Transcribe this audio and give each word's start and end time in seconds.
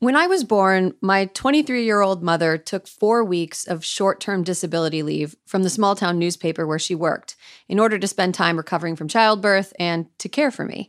When 0.00 0.14
I 0.14 0.28
was 0.28 0.44
born, 0.44 0.94
my 1.00 1.24
23 1.26 1.84
year 1.84 2.00
old 2.00 2.22
mother 2.22 2.56
took 2.56 2.86
four 2.86 3.24
weeks 3.24 3.66
of 3.66 3.84
short 3.84 4.20
term 4.20 4.44
disability 4.44 5.02
leave 5.02 5.34
from 5.44 5.64
the 5.64 5.70
small 5.70 5.96
town 5.96 6.20
newspaper 6.20 6.64
where 6.68 6.78
she 6.78 6.94
worked 6.94 7.34
in 7.68 7.80
order 7.80 7.98
to 7.98 8.06
spend 8.06 8.34
time 8.34 8.56
recovering 8.56 8.94
from 8.94 9.08
childbirth 9.08 9.72
and 9.76 10.06
to 10.18 10.28
care 10.28 10.52
for 10.52 10.64
me. 10.64 10.88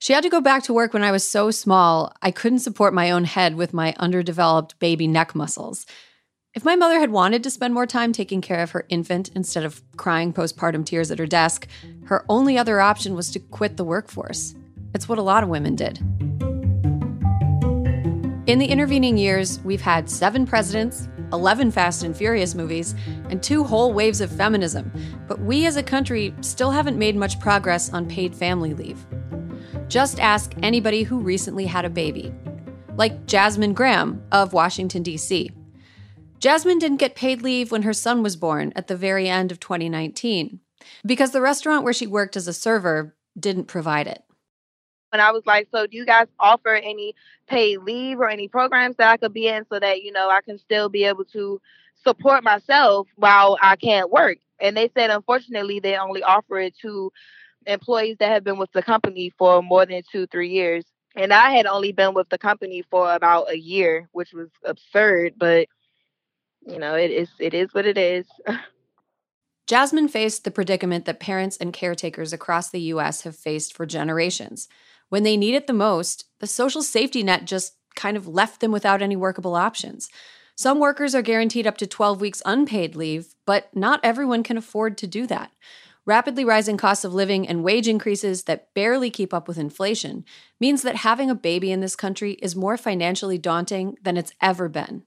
She 0.00 0.12
had 0.12 0.24
to 0.24 0.28
go 0.28 0.40
back 0.40 0.64
to 0.64 0.72
work 0.72 0.92
when 0.92 1.04
I 1.04 1.12
was 1.12 1.28
so 1.28 1.52
small, 1.52 2.12
I 2.20 2.32
couldn't 2.32 2.58
support 2.60 2.92
my 2.92 3.12
own 3.12 3.24
head 3.24 3.54
with 3.54 3.72
my 3.72 3.94
underdeveloped 3.96 4.76
baby 4.80 5.06
neck 5.06 5.36
muscles. 5.36 5.86
If 6.52 6.64
my 6.64 6.74
mother 6.74 6.98
had 6.98 7.10
wanted 7.12 7.44
to 7.44 7.50
spend 7.50 7.74
more 7.74 7.86
time 7.86 8.12
taking 8.12 8.40
care 8.40 8.60
of 8.60 8.72
her 8.72 8.86
infant 8.88 9.30
instead 9.36 9.64
of 9.64 9.82
crying 9.96 10.32
postpartum 10.32 10.84
tears 10.84 11.12
at 11.12 11.20
her 11.20 11.26
desk, 11.26 11.68
her 12.06 12.24
only 12.28 12.58
other 12.58 12.80
option 12.80 13.14
was 13.14 13.30
to 13.30 13.38
quit 13.38 13.76
the 13.76 13.84
workforce. 13.84 14.56
It's 14.94 15.08
what 15.08 15.18
a 15.18 15.22
lot 15.22 15.44
of 15.44 15.48
women 15.48 15.76
did. 15.76 16.27
In 18.48 18.58
the 18.58 18.64
intervening 18.64 19.18
years, 19.18 19.60
we've 19.60 19.82
had 19.82 20.08
seven 20.08 20.46
presidents, 20.46 21.06
11 21.34 21.70
Fast 21.70 22.02
and 22.02 22.16
Furious 22.16 22.54
movies, 22.54 22.94
and 23.28 23.42
two 23.42 23.62
whole 23.62 23.92
waves 23.92 24.22
of 24.22 24.32
feminism, 24.32 24.90
but 25.26 25.38
we 25.38 25.66
as 25.66 25.76
a 25.76 25.82
country 25.82 26.34
still 26.40 26.70
haven't 26.70 26.96
made 26.96 27.14
much 27.14 27.38
progress 27.40 27.92
on 27.92 28.08
paid 28.08 28.34
family 28.34 28.72
leave. 28.72 29.04
Just 29.86 30.18
ask 30.18 30.54
anybody 30.62 31.02
who 31.02 31.18
recently 31.18 31.66
had 31.66 31.84
a 31.84 31.90
baby, 31.90 32.32
like 32.94 33.26
Jasmine 33.26 33.74
Graham 33.74 34.22
of 34.32 34.54
Washington, 34.54 35.02
D.C. 35.02 35.50
Jasmine 36.38 36.78
didn't 36.78 36.96
get 36.96 37.14
paid 37.14 37.42
leave 37.42 37.70
when 37.70 37.82
her 37.82 37.92
son 37.92 38.22
was 38.22 38.36
born 38.36 38.72
at 38.74 38.86
the 38.86 38.96
very 38.96 39.28
end 39.28 39.52
of 39.52 39.60
2019 39.60 40.60
because 41.04 41.32
the 41.32 41.42
restaurant 41.42 41.84
where 41.84 41.92
she 41.92 42.06
worked 42.06 42.34
as 42.34 42.48
a 42.48 42.54
server 42.54 43.14
didn't 43.38 43.66
provide 43.66 44.06
it. 44.06 44.24
And 45.12 45.22
I 45.22 45.32
was 45.32 45.42
like, 45.46 45.68
so 45.72 45.86
do 45.86 45.96
you 45.96 46.04
guys 46.04 46.26
offer 46.38 46.74
any 46.74 47.14
paid 47.48 47.78
leave 47.78 48.18
or 48.18 48.28
any 48.28 48.48
programs 48.48 48.96
that 48.96 49.10
I 49.10 49.16
could 49.16 49.32
be 49.32 49.48
in 49.48 49.64
so 49.70 49.80
that, 49.80 50.02
you 50.02 50.12
know, 50.12 50.28
I 50.28 50.40
can 50.42 50.58
still 50.58 50.88
be 50.88 51.04
able 51.04 51.24
to 51.26 51.60
support 52.04 52.44
myself 52.44 53.08
while 53.16 53.58
I 53.60 53.76
can't 53.76 54.10
work? 54.10 54.38
And 54.60 54.76
they 54.76 54.90
said, 54.96 55.10
unfortunately, 55.10 55.80
they 55.80 55.96
only 55.96 56.22
offer 56.22 56.58
it 56.58 56.74
to 56.82 57.12
employees 57.66 58.16
that 58.20 58.30
have 58.30 58.44
been 58.44 58.58
with 58.58 58.72
the 58.72 58.82
company 58.82 59.32
for 59.38 59.62
more 59.62 59.86
than 59.86 60.02
two, 60.10 60.26
three 60.26 60.50
years. 60.50 60.84
And 61.16 61.32
I 61.32 61.50
had 61.50 61.66
only 61.66 61.92
been 61.92 62.14
with 62.14 62.28
the 62.28 62.38
company 62.38 62.84
for 62.90 63.12
about 63.12 63.50
a 63.50 63.58
year, 63.58 64.08
which 64.12 64.32
was 64.32 64.48
absurd, 64.64 65.34
but 65.36 65.68
you 66.66 66.78
know, 66.78 66.94
it 66.94 67.10
is 67.10 67.28
it 67.38 67.54
is 67.54 67.72
what 67.72 67.86
it 67.86 67.96
is. 67.96 68.26
Jasmine 69.66 70.08
faced 70.08 70.44
the 70.44 70.50
predicament 70.50 71.04
that 71.04 71.20
parents 71.20 71.56
and 71.58 71.72
caretakers 71.72 72.32
across 72.32 72.70
the 72.70 72.80
US 72.80 73.22
have 73.22 73.36
faced 73.36 73.76
for 73.76 73.86
generations 73.86 74.68
when 75.08 75.22
they 75.22 75.36
need 75.36 75.54
it 75.54 75.66
the 75.66 75.72
most, 75.72 76.24
the 76.40 76.46
social 76.46 76.82
safety 76.82 77.22
net 77.22 77.44
just 77.44 77.74
kind 77.96 78.16
of 78.16 78.28
left 78.28 78.60
them 78.60 78.72
without 78.72 79.02
any 79.02 79.16
workable 79.16 79.54
options. 79.54 80.08
Some 80.56 80.80
workers 80.80 81.14
are 81.14 81.22
guaranteed 81.22 81.66
up 81.66 81.78
to 81.78 81.86
12 81.86 82.20
weeks 82.20 82.42
unpaid 82.44 82.96
leave, 82.96 83.34
but 83.46 83.74
not 83.76 84.00
everyone 84.02 84.42
can 84.42 84.56
afford 84.56 84.98
to 84.98 85.06
do 85.06 85.26
that. 85.28 85.52
Rapidly 86.04 86.44
rising 86.44 86.76
costs 86.78 87.04
of 87.04 87.12
living 87.12 87.46
and 87.46 87.62
wage 87.62 87.86
increases 87.86 88.44
that 88.44 88.72
barely 88.72 89.10
keep 89.10 89.34
up 89.34 89.46
with 89.46 89.58
inflation 89.58 90.24
means 90.58 90.82
that 90.82 90.96
having 90.96 91.28
a 91.28 91.34
baby 91.34 91.70
in 91.70 91.80
this 91.80 91.94
country 91.94 92.32
is 92.40 92.56
more 92.56 92.76
financially 92.76 93.36
daunting 93.36 93.96
than 94.02 94.16
it's 94.16 94.32
ever 94.40 94.68
been. 94.68 95.04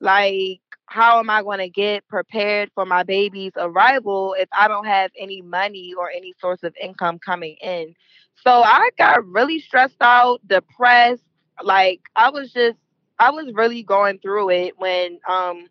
Like, 0.00 0.60
how 0.86 1.18
am 1.18 1.28
I 1.28 1.42
going 1.42 1.58
to 1.58 1.68
get 1.68 2.06
prepared 2.08 2.70
for 2.74 2.86
my 2.86 3.02
baby's 3.02 3.52
arrival 3.56 4.36
if 4.38 4.48
I 4.52 4.68
don't 4.68 4.86
have 4.86 5.10
any 5.18 5.42
money 5.42 5.92
or 5.98 6.08
any 6.08 6.34
source 6.40 6.62
of 6.62 6.74
income 6.80 7.18
coming 7.18 7.56
in? 7.60 7.94
So 8.42 8.50
I 8.50 8.90
got 8.98 9.26
really 9.26 9.60
stressed 9.60 10.00
out, 10.00 10.46
depressed. 10.46 11.24
Like 11.62 12.00
I 12.16 12.30
was 12.30 12.52
just 12.52 12.76
I 13.18 13.30
was 13.30 13.52
really 13.54 13.82
going 13.82 14.18
through 14.18 14.50
it 14.50 14.74
when 14.78 15.18
um 15.28 15.66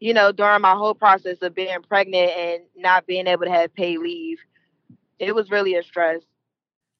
you 0.00 0.12
know 0.12 0.32
during 0.32 0.60
my 0.60 0.74
whole 0.74 0.94
process 0.94 1.38
of 1.42 1.54
being 1.54 1.82
pregnant 1.88 2.30
and 2.30 2.62
not 2.76 3.06
being 3.06 3.26
able 3.26 3.44
to 3.44 3.50
have 3.50 3.74
paid 3.74 3.98
leave. 3.98 4.38
It 5.18 5.34
was 5.34 5.50
really 5.50 5.74
a 5.74 5.82
stress. 5.82 6.22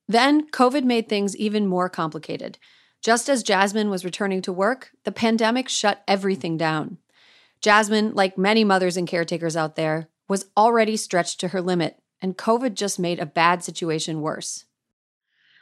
Then 0.09 0.49
COVID 0.49 0.85
made 0.85 1.09
things 1.09 1.37
even 1.37 1.67
more 1.67 1.89
complicated. 1.89 2.59
Just 3.03 3.29
as 3.29 3.43
Jasmine 3.43 3.91
was 3.91 4.05
returning 4.05 4.43
to 4.43 4.53
work, 4.53 4.91
the 5.05 5.13
pandemic 5.13 5.69
shut 5.69 6.03
everything 6.09 6.57
down. 6.57 6.99
Jasmine, 7.61 8.15
like 8.15 8.39
many 8.39 8.65
mothers 8.65 8.97
and 8.97 9.07
caretakers 9.07 9.57
out 9.57 9.77
there, 9.77 10.09
was 10.29 10.47
already 10.57 10.97
stretched 10.97 11.41
to 11.41 11.49
her 11.49 11.61
limit, 11.61 12.01
and 12.21 12.37
COVID 12.37 12.75
just 12.75 12.99
made 12.99 13.19
a 13.19 13.27
bad 13.27 13.63
situation 13.63 14.21
worse. 14.21 14.65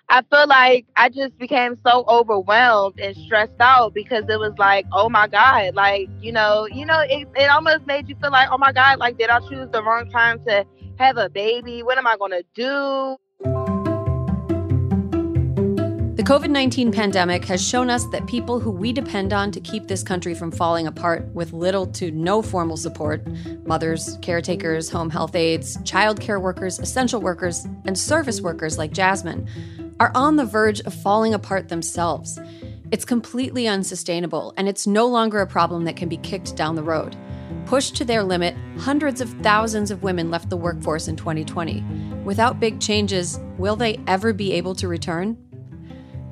I 0.08 0.22
feel 0.30 0.46
like 0.46 0.86
I 0.94 1.08
just 1.08 1.36
became 1.36 1.76
so 1.84 2.04
overwhelmed 2.06 3.00
and 3.00 3.16
stressed 3.16 3.60
out 3.60 3.92
because 3.92 4.22
it 4.28 4.38
was 4.38 4.52
like, 4.56 4.86
oh 4.92 5.08
my 5.08 5.26
God, 5.26 5.74
like, 5.74 6.08
you 6.20 6.30
know, 6.30 6.68
you 6.70 6.86
know, 6.86 7.00
it, 7.00 7.26
it 7.34 7.50
almost 7.50 7.86
made 7.86 8.08
you 8.08 8.14
feel 8.20 8.30
like, 8.30 8.48
oh 8.52 8.58
my 8.58 8.70
God, 8.70 9.00
like, 9.00 9.18
did 9.18 9.30
I 9.30 9.40
choose 9.40 9.68
the 9.72 9.82
wrong 9.82 10.08
time 10.10 10.38
to 10.46 10.64
have 11.00 11.16
a 11.16 11.28
baby? 11.28 11.82
What 11.82 11.98
am 11.98 12.06
I 12.06 12.16
going 12.16 12.30
to 12.30 12.44
do? 12.54 13.16
The 16.14 16.22
COVID 16.22 16.50
19 16.50 16.92
pandemic 16.92 17.44
has 17.46 17.66
shown 17.66 17.90
us 17.90 18.06
that 18.06 18.28
people 18.28 18.60
who 18.60 18.70
we 18.70 18.92
depend 18.92 19.32
on 19.32 19.50
to 19.50 19.60
keep 19.60 19.88
this 19.88 20.04
country 20.04 20.34
from 20.34 20.52
falling 20.52 20.86
apart 20.86 21.26
with 21.34 21.52
little 21.52 21.86
to 21.88 22.12
no 22.12 22.42
formal 22.42 22.76
support 22.76 23.26
mothers, 23.66 24.18
caretakers, 24.22 24.88
home 24.88 25.10
health 25.10 25.34
aides, 25.34 25.76
child 25.82 26.20
care 26.20 26.38
workers, 26.38 26.78
essential 26.78 27.20
workers, 27.20 27.66
and 27.84 27.98
service 27.98 28.40
workers 28.40 28.78
like 28.78 28.92
Jasmine 28.92 29.48
are 30.00 30.12
on 30.14 30.36
the 30.36 30.44
verge 30.44 30.80
of 30.80 30.94
falling 30.94 31.34
apart 31.34 31.68
themselves. 31.68 32.38
It's 32.92 33.04
completely 33.04 33.66
unsustainable, 33.66 34.54
and 34.56 34.68
it's 34.68 34.86
no 34.86 35.06
longer 35.06 35.40
a 35.40 35.46
problem 35.46 35.84
that 35.84 35.96
can 35.96 36.08
be 36.08 36.18
kicked 36.18 36.56
down 36.56 36.76
the 36.76 36.82
road. 36.82 37.16
Pushed 37.66 37.96
to 37.96 38.04
their 38.04 38.22
limit, 38.22 38.54
hundreds 38.78 39.20
of 39.20 39.30
thousands 39.42 39.90
of 39.90 40.02
women 40.02 40.30
left 40.30 40.50
the 40.50 40.56
workforce 40.56 41.08
in 41.08 41.16
2020. 41.16 41.82
Without 42.24 42.60
big 42.60 42.80
changes, 42.80 43.40
will 43.58 43.76
they 43.76 43.98
ever 44.06 44.32
be 44.32 44.52
able 44.52 44.74
to 44.76 44.86
return? 44.86 45.36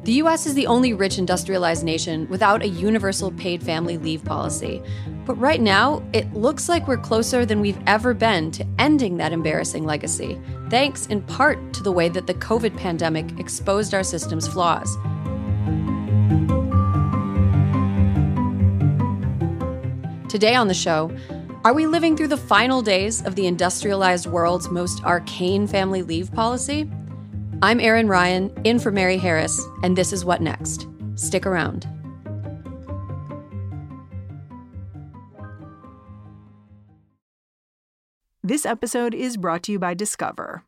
The 0.05 0.21
US 0.21 0.45
is 0.45 0.53
the 0.53 0.67
only 0.67 0.93
rich 0.93 1.17
industrialized 1.17 1.83
nation 1.83 2.29
without 2.29 2.63
a 2.63 2.69
universal 2.69 3.33
paid 3.33 3.63
family 3.63 3.97
leave 3.97 4.23
policy. 4.23 4.83
But 5.25 5.37
right 5.37 5.63
now, 5.63 6.03
it 6.13 6.31
looks 6.35 6.69
like 6.69 6.87
we're 6.87 6.99
closer 6.99 7.47
than 7.47 7.63
we've 7.63 7.79
ever 7.87 8.13
been 8.13 8.51
to 8.51 8.67
ending 8.79 9.17
that 9.17 9.33
embarrassing 9.33 9.87
legacy, 9.87 10.39
thanks 10.69 11.07
in 11.07 11.23
part 11.23 11.73
to 11.73 11.83
the 11.83 11.91
way 11.91 12.11
that 12.11 12.27
the 12.27 12.35
COVID 12.35 12.77
pandemic 12.77 13.41
exposed 13.41 13.95
our 13.95 14.03
system's 14.03 14.47
flaws. 14.47 14.95
Today 20.29 20.55
on 20.55 20.69
the 20.69 20.75
show, 20.75 21.11
are 21.65 21.73
we 21.73 21.87
living 21.87 22.15
through 22.15 22.29
the 22.29 22.37
final 22.37 22.83
days 22.83 23.25
of 23.25 23.37
the 23.37 23.47
industrialized 23.47 24.27
world's 24.27 24.69
most 24.69 25.03
arcane 25.03 25.67
family 25.67 26.03
leave 26.03 26.31
policy? 26.31 26.91
I'm 27.65 27.81
Erin 27.81 28.09
Ryan, 28.09 28.53
in 28.65 28.79
for 28.79 28.91
Mary 28.91 29.17
Harris, 29.17 29.59
and 29.83 29.97
this 29.97 30.13
is 30.13 30.23
What 30.23 30.43
Next. 30.43 30.87
Stick 31.15 31.47
around. 31.47 31.89
This 38.43 38.67
episode 38.67 39.15
is 39.15 39.39
brought 39.39 39.63
to 39.63 39.73
you 39.73 39.79
by 39.79 39.95
Discover. 39.95 40.63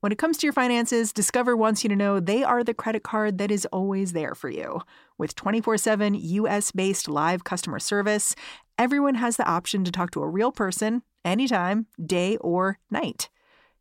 When 0.00 0.12
it 0.12 0.18
comes 0.18 0.36
to 0.36 0.46
your 0.46 0.52
finances, 0.52 1.14
Discover 1.14 1.56
wants 1.56 1.82
you 1.82 1.88
to 1.88 1.96
know 1.96 2.20
they 2.20 2.44
are 2.44 2.62
the 2.62 2.74
credit 2.74 3.04
card 3.04 3.38
that 3.38 3.50
is 3.50 3.64
always 3.72 4.12
there 4.12 4.34
for 4.34 4.50
you. 4.50 4.82
With 5.16 5.34
24 5.34 5.78
7 5.78 6.12
US 6.14 6.72
based 6.72 7.08
live 7.08 7.44
customer 7.44 7.78
service, 7.78 8.36
everyone 8.78 9.14
has 9.14 9.38
the 9.38 9.48
option 9.48 9.82
to 9.84 9.90
talk 9.90 10.10
to 10.10 10.20
a 10.20 10.28
real 10.28 10.52
person 10.52 11.04
anytime, 11.24 11.86
day 12.04 12.36
or 12.36 12.80
night. 12.90 13.30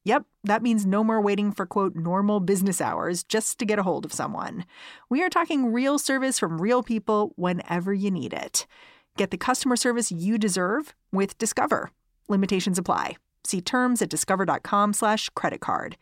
Yep, 0.05 0.25
that 0.43 0.61
means 0.61 0.85
no 0.85 1.03
more 1.03 1.21
waiting 1.21 1.51
for 1.51 1.65
quote 1.65 1.95
normal 1.95 2.39
business 2.41 2.81
hours 2.81 3.23
just 3.23 3.57
to 3.59 3.65
get 3.65 3.79
a 3.79 3.83
hold 3.83 4.03
of 4.03 4.11
someone. 4.11 4.65
We 5.09 5.23
are 5.23 5.29
talking 5.29 5.71
real 5.71 5.97
service 5.97 6.37
from 6.37 6.59
real 6.59 6.83
people 6.83 7.31
whenever 7.37 7.93
you 7.93 8.11
need 8.11 8.33
it. 8.33 8.67
Get 9.15 9.31
the 9.31 9.37
customer 9.37 9.75
service 9.75 10.11
you 10.11 10.37
deserve 10.37 10.93
with 11.11 11.37
Discover. 11.37 11.91
Limitations 12.27 12.77
apply. 12.77 13.15
See 13.45 13.61
terms 13.61 14.01
at 14.01 14.09
discover.com/slash 14.09 15.29
credit 15.29 15.61
card. 15.61 15.97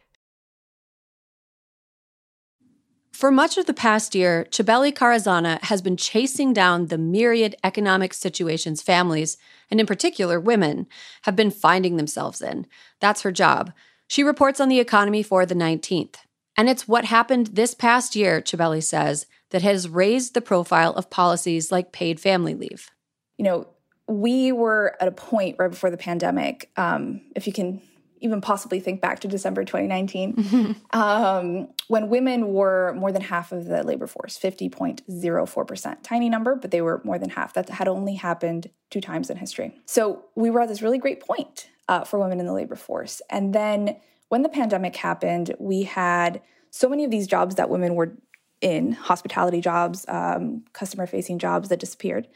For 3.12 3.30
much 3.30 3.58
of 3.58 3.68
the 3.68 3.74
past 3.74 4.16
year, 4.16 4.48
Chabeli 4.50 4.92
Carrazana 4.92 5.62
has 5.66 5.82
been 5.82 5.98
chasing 5.98 6.54
down 6.54 6.88
the 6.88 6.98
myriad 6.98 7.56
economic 7.64 8.14
situations 8.16 8.82
families, 8.82 9.38
and 9.70 9.80
in 9.80 9.86
particular 9.86 10.40
women, 10.40 10.88
have 11.24 11.36
been 11.36 11.52
finding 11.52 11.98
themselves 11.98 12.42
in. 12.42 12.66
That's 13.00 13.22
her 13.22 13.32
job. 13.32 13.74
She 14.12 14.24
reports 14.24 14.60
on 14.60 14.68
the 14.68 14.82
economy 14.82 15.24
for 15.24 15.46
the 15.46 15.56
19th. 15.56 16.16
And 16.58 16.68
it's 16.68 16.86
what 16.86 17.06
happened 17.06 17.48
this 17.54 17.74
past 17.74 18.14
year, 18.14 18.42
Chabeli 18.42 18.84
says, 18.84 19.26
that 19.52 19.62
has 19.62 19.88
raised 19.88 20.34
the 20.34 20.42
profile 20.42 20.92
of 20.96 21.10
policies 21.10 21.72
like 21.72 21.94
paid 21.94 22.20
family 22.20 22.54
leave. 22.54 22.90
You 23.38 23.46
know, 23.46 23.68
we 24.10 24.52
were 24.52 24.98
at 25.00 25.08
a 25.08 25.14
point 25.14 25.56
right 25.60 25.72
before 25.72 25.90
the 25.90 25.96
pandemic, 25.96 26.70
um, 26.76 27.22
if 27.38 27.48
you 27.48 27.54
can 27.54 27.82
even 28.20 28.42
possibly 28.42 28.82
think 28.82 29.00
back 29.00 29.22
to 29.22 29.30
December 29.30 29.64
2019, 29.64 30.76
um, 30.92 31.70
when 31.88 32.10
women 32.10 32.52
were 32.52 32.94
more 32.98 33.14
than 33.14 33.22
half 33.22 33.54
of 33.54 33.64
the 33.64 33.82
labor 33.82 34.08
force, 34.08 34.38
50.04%. 34.38 35.98
Tiny 36.04 36.28
number, 36.28 36.56
but 36.56 36.72
they 36.72 36.82
were 36.82 37.00
more 37.06 37.18
than 37.18 37.30
half. 37.30 37.54
That 37.54 37.70
had 37.70 37.88
only 37.88 38.16
happened 38.16 38.72
two 38.90 39.00
times 39.00 39.30
in 39.30 39.38
history. 39.38 39.74
So 39.86 40.26
we 40.36 40.50
were 40.50 40.60
at 40.60 40.68
this 40.68 40.82
really 40.82 40.98
great 40.98 41.22
point 41.22 41.70
uh, 41.92 42.06
for 42.06 42.18
women 42.18 42.40
in 42.40 42.46
the 42.46 42.54
labor 42.54 42.78
force. 42.78 43.22
And 43.30 43.54
then 43.54 43.98
when 44.30 44.44
the 44.44 44.50
pandemic 44.50 44.96
happened, 44.96 45.54
we 45.60 45.84
had 45.84 46.42
so 46.70 46.88
many 46.88 47.04
of 47.04 47.12
these 47.12 47.28
jobs 47.28 47.56
that 47.56 47.70
women 47.70 47.96
were 47.96 48.18
in 48.62 48.94
hospitality 48.94 49.60
jobs, 49.60 50.06
um, 50.08 50.64
customer 50.72 51.06
facing 51.06 51.38
jobs 51.38 51.68
that 51.68 51.82
disappeared. 51.82 52.30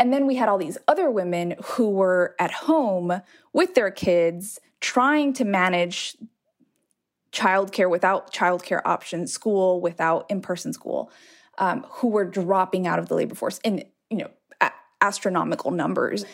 And 0.00 0.10
then 0.10 0.26
we 0.26 0.36
had 0.36 0.48
all 0.48 0.56
these 0.56 0.78
other 0.88 1.10
women 1.10 1.54
who 1.62 1.90
were 1.90 2.34
at 2.38 2.50
home 2.50 3.20
with 3.52 3.74
their 3.74 3.90
kids 3.90 4.58
trying 4.80 5.34
to 5.34 5.44
manage 5.44 6.16
childcare 7.30 7.90
without 7.90 8.32
childcare 8.32 8.80
options, 8.86 9.32
school 9.32 9.82
without 9.82 10.24
in-person 10.30 10.72
school, 10.72 11.10
um, 11.58 11.84
who 11.90 12.08
were 12.08 12.24
dropping 12.24 12.86
out 12.86 12.98
of 12.98 13.08
the 13.08 13.14
labor 13.14 13.34
force 13.34 13.60
in 13.64 13.84
you 14.08 14.16
know 14.16 14.30
astronomical 15.04 15.70
numbers. 15.70 16.24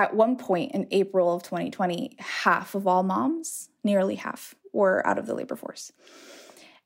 At 0.00 0.16
one 0.16 0.36
point 0.36 0.72
in 0.72 0.88
April 0.92 1.34
of 1.34 1.42
2020, 1.42 2.16
half 2.18 2.74
of 2.74 2.86
all 2.86 3.02
moms, 3.02 3.68
nearly 3.84 4.14
half, 4.14 4.54
were 4.72 5.06
out 5.06 5.18
of 5.18 5.26
the 5.26 5.34
labor 5.34 5.56
force. 5.56 5.92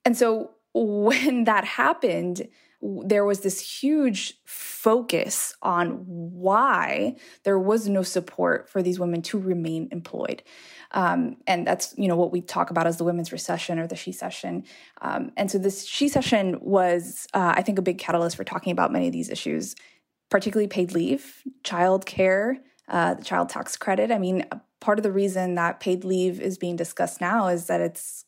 And 0.04 0.16
so 0.16 0.50
when 0.74 1.44
that 1.44 1.64
happened, 1.64 2.48
there 2.82 3.24
was 3.24 3.40
this 3.40 3.60
huge 3.60 4.34
focus 4.44 5.54
on 5.62 6.04
why 6.06 7.14
there 7.44 7.58
was 7.58 7.88
no 7.88 8.02
support 8.02 8.68
for 8.68 8.82
these 8.82 8.98
women 8.98 9.22
to 9.22 9.38
remain 9.38 9.88
employed. 9.92 10.42
Um, 10.90 11.36
and 11.46 11.64
that's 11.64 11.94
you 11.96 12.08
know 12.08 12.16
what 12.16 12.32
we 12.32 12.40
talk 12.40 12.70
about 12.70 12.88
as 12.88 12.96
the 12.96 13.04
women's 13.04 13.30
recession 13.30 13.78
or 13.78 13.86
the 13.86 13.94
she 13.94 14.10
session. 14.10 14.64
Um, 15.00 15.30
and 15.36 15.52
so 15.52 15.58
this 15.58 15.86
she 15.86 16.08
session 16.08 16.58
was, 16.60 17.28
uh, 17.32 17.54
I 17.56 17.62
think, 17.62 17.78
a 17.78 17.82
big 17.82 17.98
catalyst 17.98 18.36
for 18.36 18.44
talking 18.44 18.72
about 18.72 18.92
many 18.92 19.06
of 19.06 19.12
these 19.12 19.30
issues, 19.30 19.76
particularly 20.30 20.68
paid 20.68 20.92
leave, 20.92 21.44
child 21.62 22.06
care, 22.06 22.58
uh, 22.88 23.14
the 23.14 23.24
child 23.24 23.48
tax 23.48 23.76
credit. 23.76 24.10
I 24.10 24.18
mean, 24.18 24.44
part 24.80 24.98
of 24.98 25.02
the 25.02 25.12
reason 25.12 25.54
that 25.54 25.80
paid 25.80 26.04
leave 26.04 26.40
is 26.40 26.58
being 26.58 26.76
discussed 26.76 27.20
now 27.20 27.48
is 27.48 27.66
that 27.66 27.80
it's 27.80 28.24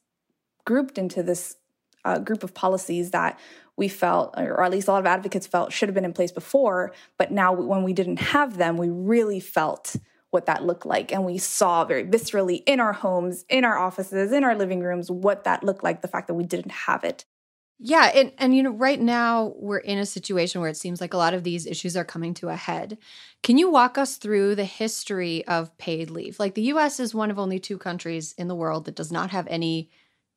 grouped 0.65 0.99
into 0.99 1.23
this 1.23 1.57
uh, 2.05 2.19
group 2.19 2.43
of 2.43 2.55
policies 2.55 3.11
that 3.11 3.39
we 3.77 3.89
felt, 3.89 4.35
or 4.39 4.63
at 4.63 4.71
least 4.71 4.89
a 4.89 4.93
lot 4.93 5.01
of 5.01 5.07
advocates 5.07 5.47
felt, 5.47 5.73
should 5.73 5.89
have 5.89 5.95
been 5.95 6.05
in 6.05 6.13
place 6.13 6.33
before. 6.33 6.93
But 7.19 7.31
now, 7.31 7.53
when 7.53 7.83
we 7.83 7.93
didn't 7.93 8.19
have 8.19 8.57
them, 8.57 8.77
we 8.77 8.89
really 8.89 9.41
felt 9.41 9.97
what 10.31 10.47
that 10.47 10.65
looked 10.65 10.87
like. 10.87 11.13
And 11.13 11.25
we 11.25 11.39
saw 11.39 11.85
very 11.85 12.05
viscerally 12.05 12.63
in 12.67 12.81
our 12.81 12.93
homes, 12.93 13.45
in 13.49 13.65
our 13.65 13.79
offices, 13.79 14.33
in 14.33 14.45
our 14.45 14.55
living 14.55 14.81
rooms, 14.81 15.11
what 15.11 15.45
that 15.45 15.63
looked 15.63 15.85
like, 15.85 16.03
the 16.03 16.09
fact 16.09 16.27
that 16.29 16.35
we 16.35 16.45
didn't 16.45 16.73
have 16.73 17.05
it. 17.05 17.25
Yeah, 17.79 18.11
and 18.15 18.33
and 18.39 18.57
you 18.57 18.63
know 18.63 18.71
right 18.71 19.01
now 19.01 19.53
we're 19.57 19.79
in 19.79 19.99
a 19.99 20.07
situation 20.07 20.61
where 20.61 20.71
it 20.71 20.79
seems 20.79 21.01
like 21.01 21.13
a 21.13 21.19
lot 21.19 21.35
of 21.35 21.45
these 21.45 21.67
issues 21.67 21.95
are 21.97 22.05
coming 22.05 22.33
to 22.35 22.49
a 22.49 22.57
head. 22.57 22.97
Can 23.43 23.59
you 23.59 23.71
walk 23.71 23.99
us 23.99 24.17
through 24.17 24.55
the 24.55 24.65
history 24.65 25.47
of 25.47 25.77
paid 25.77 26.09
leave? 26.11 26.39
Like 26.41 26.55
the 26.55 26.63
US 26.63 26.99
is 27.01 27.15
one 27.15 27.31
of 27.31 27.39
only 27.39 27.59
two 27.59 27.77
countries 27.77 28.35
in 28.39 28.49
the 28.49 28.55
world 28.55 28.87
that 28.87 28.95
does 28.97 29.13
not 29.13 29.31
have 29.31 29.47
any 29.49 29.91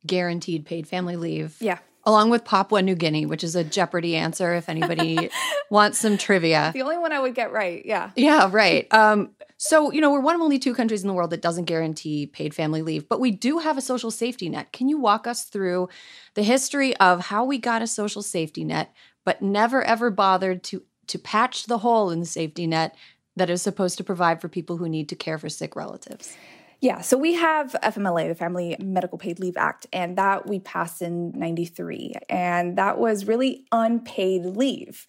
guaranteed 0.06 0.66
paid 0.66 0.88
family 0.88 1.16
leave. 1.16 1.56
Yeah 1.62 1.80
along 2.10 2.32
with 2.32 2.44
Papua 2.44 2.82
New 2.82 2.96
Guinea, 2.96 3.28
which 3.28 3.44
is 3.44 3.56
a 3.56 3.64
Jeopardy 3.64 4.16
answer 4.16 4.56
if 4.56 4.68
anybody 4.68 5.30
wants 5.70 6.00
some 6.00 6.18
trivia. 6.18 6.72
The 6.74 6.82
only 6.82 6.98
one 6.98 7.14
I 7.14 7.20
would 7.20 7.36
get 7.36 7.52
right. 7.52 7.86
Yeah. 7.86 8.10
Yeah, 8.16 8.50
right. 8.52 8.92
Um, 8.92 9.30
so, 9.58 9.92
you 9.92 10.02
know, 10.02 10.12
we're 10.12 10.20
one 10.20 10.34
of 10.34 10.42
only 10.42 10.58
two 10.58 10.74
countries 10.74 11.04
in 11.04 11.08
the 11.08 11.14
world 11.14 11.30
that 11.30 11.44
doesn't 11.44 11.66
guarantee 11.66 12.26
paid 12.26 12.56
family 12.56 12.82
leave, 12.82 13.08
but 13.08 13.20
we 13.20 13.30
do 13.30 13.60
have 13.60 13.78
a 13.78 13.82
social 13.82 14.10
safety 14.10 14.50
net. 14.50 14.74
Can 14.74 14.90
you 14.90 14.98
walk 14.98 15.28
us 15.28 15.44
through 15.44 15.88
the 16.34 16.42
history 16.42 16.98
of 16.98 17.28
how 17.28 17.46
we 17.46 17.60
got 17.60 17.84
a 17.84 17.88
social 17.88 18.24
safety 18.24 18.64
net, 18.64 18.92
but 19.24 19.44
never 19.44 19.84
ever 19.84 20.10
bothered 20.10 20.64
to 20.64 20.82
to 21.08 21.20
patch 21.20 21.66
the 21.66 21.80
hole 21.80 22.10
in 22.12 22.20
the 22.20 22.26
safety 22.26 22.66
net 22.66 22.96
that 23.36 23.50
is 23.50 23.62
supposed 23.62 23.98
to 23.98 24.04
provide 24.04 24.42
for 24.42 24.48
people 24.48 24.78
who 24.78 24.90
need 24.90 25.10
to 25.10 25.16
care 25.16 25.38
for 25.38 25.50
sick 25.50 25.76
relatives? 25.76 26.36
Yeah, 26.82 27.02
so 27.02 27.18
we 27.18 27.34
have 27.34 27.76
FMLA, 27.84 28.30
the 28.30 28.36
Family 28.36 28.78
Medical 28.80 29.18
Paid 29.18 29.40
Leave 29.40 29.58
Act, 29.58 29.86
and 29.92 30.18
that 30.18 30.48
we 30.48 30.60
passed 30.60 31.02
in 31.02 31.38
93. 31.38 32.14
And 32.30 32.78
that 32.78 32.98
was 32.98 33.28
really 33.28 33.66
unpaid 33.74 34.46
leave. 34.46 35.06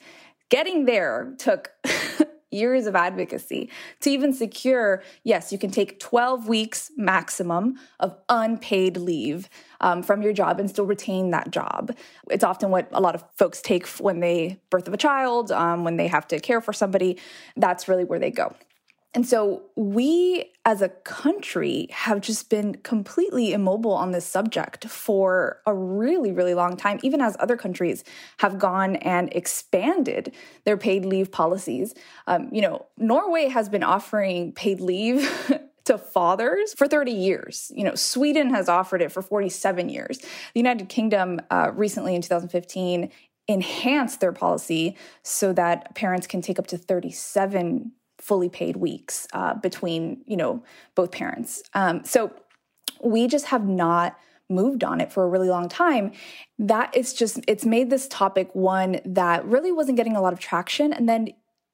Getting 0.49 0.85
there 0.85 1.33
took 1.39 1.71
years 2.51 2.87
of 2.87 2.97
advocacy 2.97 3.71
to 4.01 4.11
even 4.11 4.33
secure 4.33 5.05
yes, 5.23 5.53
you 5.53 5.59
can 5.59 5.71
take 5.71 6.01
12 6.01 6.49
weeks 6.49 6.91
maximum 6.97 7.79
of 8.01 8.17
unpaid 8.29 8.97
leave 8.97 9.49
um, 9.81 10.03
from 10.03 10.23
your 10.23 10.33
job 10.33 10.59
and 10.59 10.69
still 10.69 10.87
retain 10.87 11.31
that 11.31 11.53
job. 11.53 11.97
It's 12.29 12.43
often 12.43 12.71
what 12.71 12.89
a 12.91 13.01
lot 13.01 13.15
of 13.15 13.23
folks 13.37 13.61
take 13.61 13.87
when 13.99 14.19
they 14.19 14.59
birth 14.71 14.89
of 14.89 14.95
a 14.95 14.97
child, 14.97 15.53
um, 15.53 15.85
when 15.85 15.97
they 15.97 16.09
have 16.09 16.27
to 16.29 16.41
care 16.41 16.61
for 16.61 16.73
somebody. 16.73 17.19
That's 17.57 17.87
really 17.87 18.05
where 18.05 18.19
they 18.19 18.33
go. 18.33 18.57
And 19.13 19.27
so 19.27 19.63
we 19.75 20.53
as 20.65 20.83
a 20.83 20.89
country 20.89 21.89
have 21.91 22.21
just 22.21 22.49
been 22.49 22.75
completely 22.77 23.53
immobile 23.53 23.93
on 23.93 24.13
this 24.13 24.25
subject 24.25 24.87
for 24.87 25.61
a 25.67 25.75
really, 25.75 26.31
really 26.31 26.55
long 26.55 26.77
time, 26.77 27.01
even 27.03 27.21
as 27.21 27.37
other 27.41 27.57
countries 27.57 28.05
have 28.39 28.59
gone 28.59 28.97
and 28.97 29.29
expanded 29.33 30.33
their 30.65 30.77
paid 30.77 31.05
leave 31.05 31.33
policies. 31.33 31.93
Um, 32.29 32.51
you 32.53 32.61
know, 32.61 32.87
Norway 32.97 33.49
has 33.49 33.69
been 33.69 33.83
offering 33.83 34.53
paid 34.53 34.81
leave. 34.81 35.29
to 35.87 35.97
fathers 35.97 36.75
for 36.75 36.87
30 36.87 37.11
years. 37.11 37.73
You 37.75 37.85
know, 37.85 37.95
Sweden 37.95 38.51
has 38.51 38.69
offered 38.69 39.01
it 39.01 39.11
for 39.11 39.23
47 39.23 39.89
years. 39.89 40.19
The 40.19 40.29
United 40.61 40.91
Kingdom 40.91 41.41
uh, 41.51 41.71
recently 41.75 42.15
in 42.15 42.21
2015 42.21 43.11
enhanced 43.49 44.21
their 44.21 44.31
policy 44.31 44.97
so 45.23 45.55
that 45.55 45.95
parents 45.95 46.27
can 46.27 46.43
take 46.43 46.59
up 46.59 46.67
to 46.69 46.77
37 46.77 47.93
fully 48.21 48.49
paid 48.49 48.77
weeks 48.77 49.27
uh, 49.33 49.55
between 49.55 50.23
you 50.27 50.37
know 50.37 50.63
both 50.95 51.11
parents. 51.11 51.63
Um, 51.75 52.05
so 52.05 52.33
we 53.03 53.27
just 53.27 53.47
have 53.47 53.67
not 53.67 54.17
moved 54.49 54.83
on 54.83 55.01
it 55.01 55.13
for 55.13 55.23
a 55.25 55.29
really 55.29 55.49
long 55.49 55.69
time 55.69 56.13
that 56.59 56.91
it's 56.93 57.13
just 57.13 57.39
it's 57.47 57.65
made 57.65 57.89
this 57.89 58.09
topic 58.09 58.53
one 58.53 59.01
that 59.05 59.45
really 59.45 59.73
wasn't 59.73 59.97
getting 59.97 60.17
a 60.17 60.21
lot 60.21 60.33
of 60.33 60.41
traction 60.41 60.93
and 60.93 61.09
then 61.09 61.29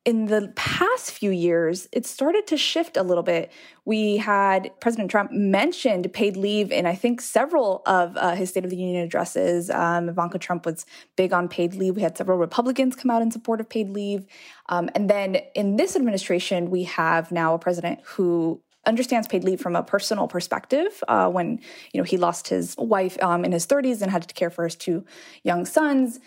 in 0.07 0.27
the 0.27 0.53
past 0.55 1.11
few 1.11 1.33
years, 1.33 1.89
it 1.91 2.07
started 2.07 2.47
to 2.47 2.57
shift 2.57 2.97
a 2.97 3.03
little 3.03 3.25
bit. 3.25 3.51
We 3.85 4.19
had 4.19 4.71
President 4.81 5.11
Trump 5.11 5.33
mentioned 5.33 6.11
paid 6.13 6.37
leave 6.37 6.71
in, 6.71 6.87
I 6.87 6.95
think, 6.95 7.21
several 7.21 7.83
of 7.87 8.17
uh, 8.17 8.37
his 8.37 8.51
State 8.51 8.63
of 8.63 8.71
the 8.71 8.77
Union 8.77 9.05
addresses. 9.05 9.69
Um, 9.69 10.09
Ivanka 10.09 10.39
Trump 10.39 10.65
was 10.65 10.87
big 11.17 11.33
on 11.33 11.49
paid 11.49 11.75
leave. 11.75 11.97
We 11.97 12.03
had 12.03 12.17
several 12.17 12.39
Republicans 12.39 12.95
come 12.95 13.11
out 13.11 13.21
in 13.21 13.33
support 13.33 13.61
of 13.61 13.69
paid 13.69 13.91
leave. 13.91 14.27
Um, 14.69 14.89
and 14.95 15.11
then 15.11 15.39
in 15.57 15.77
this 15.77 15.97
administration, 15.97 16.71
we 16.71 16.85
have 16.85 17.33
now 17.33 17.55
a 17.55 17.59
president 17.59 17.99
who 18.05 18.63
understands 18.87 19.27
paid 19.27 19.43
leave 19.43 19.61
from 19.61 19.75
a 19.75 19.83
personal 19.83 20.29
perspective. 20.29 21.03
Uh, 21.09 21.29
when 21.29 21.59
you 21.93 22.01
know 22.01 22.05
he 22.05 22.17
lost 22.17 22.47
his 22.47 22.77
wife 22.79 23.21
um, 23.21 23.45
in 23.45 23.51
his 23.51 23.67
30s 23.67 24.03
and 24.03 24.13
had 24.13 24.29
to 24.29 24.35
care 24.35 24.51
for 24.51 24.63
his 24.63 24.77
two 24.77 25.05
young 25.43 25.67
sons, 25.67 26.21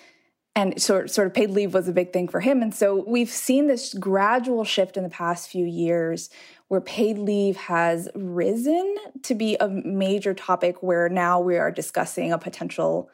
and 0.60 0.82
sort 0.82 1.10
sort 1.10 1.26
of 1.26 1.34
paid 1.34 1.52
leave 1.52 1.74
was 1.74 1.88
a 1.88 1.94
big 1.94 2.12
thing 2.12 2.28
for 2.28 2.42
him. 2.42 2.62
And 2.62 2.76
so 2.76 3.06
we've 3.08 3.30
seen 3.30 3.68
this 3.68 3.94
gradual 3.94 4.66
shift 4.66 4.98
in 4.98 5.04
the 5.04 5.10
past 5.10 5.50
few 5.50 5.66
years 5.66 6.30
where 6.68 6.82
paid 6.82 7.18
leave 7.18 7.56
has 7.56 8.10
risen 8.14 8.96
to 9.24 9.36
be 9.36 9.56
a 9.60 9.70
major 9.70 10.34
topic 10.34 10.84
where 10.84 11.08
now 11.08 11.40
we 11.40 11.58
are 11.58 11.72
discussing 11.72 12.34
a 12.34 12.38
potential 12.38 13.10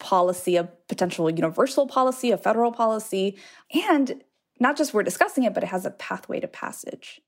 policy 0.00 0.56
a 0.56 0.64
potential 0.88 1.30
universal 1.30 1.86
policy 1.86 2.32
a 2.32 2.36
federal 2.36 2.72
policy. 2.72 3.38
And 3.88 4.24
not 4.58 4.76
just 4.76 4.92
we're 4.92 5.04
discussing 5.04 5.44
it 5.44 5.54
but 5.54 5.62
it 5.62 5.68
has 5.68 5.86
a 5.86 5.92
pathway 5.92 6.40
to 6.40 6.48
passage 6.48 7.20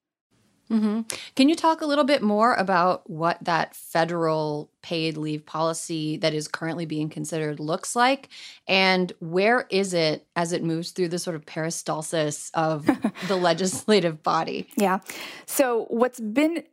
Mm-hmm. 0.70 1.02
Can 1.34 1.48
you 1.48 1.54
talk 1.54 1.80
a 1.80 1.86
little 1.86 2.04
bit 2.04 2.22
more 2.22 2.54
about 2.54 3.08
what 3.08 3.38
that 3.42 3.74
federal 3.76 4.70
paid 4.82 5.16
leave 5.16 5.46
policy 5.46 6.16
that 6.18 6.34
is 6.34 6.48
currently 6.48 6.86
being 6.86 7.08
considered 7.08 7.60
looks 7.60 7.94
like? 7.94 8.28
And 8.66 9.12
where 9.20 9.66
is 9.70 9.94
it 9.94 10.26
as 10.34 10.52
it 10.52 10.64
moves 10.64 10.90
through 10.90 11.08
the 11.08 11.18
sort 11.18 11.36
of 11.36 11.44
peristalsis 11.46 12.50
of 12.54 12.86
the 13.28 13.36
legislative 13.36 14.22
body? 14.22 14.68
Yeah. 14.76 15.00
So, 15.46 15.86
what's 15.88 16.20
been 16.20 16.64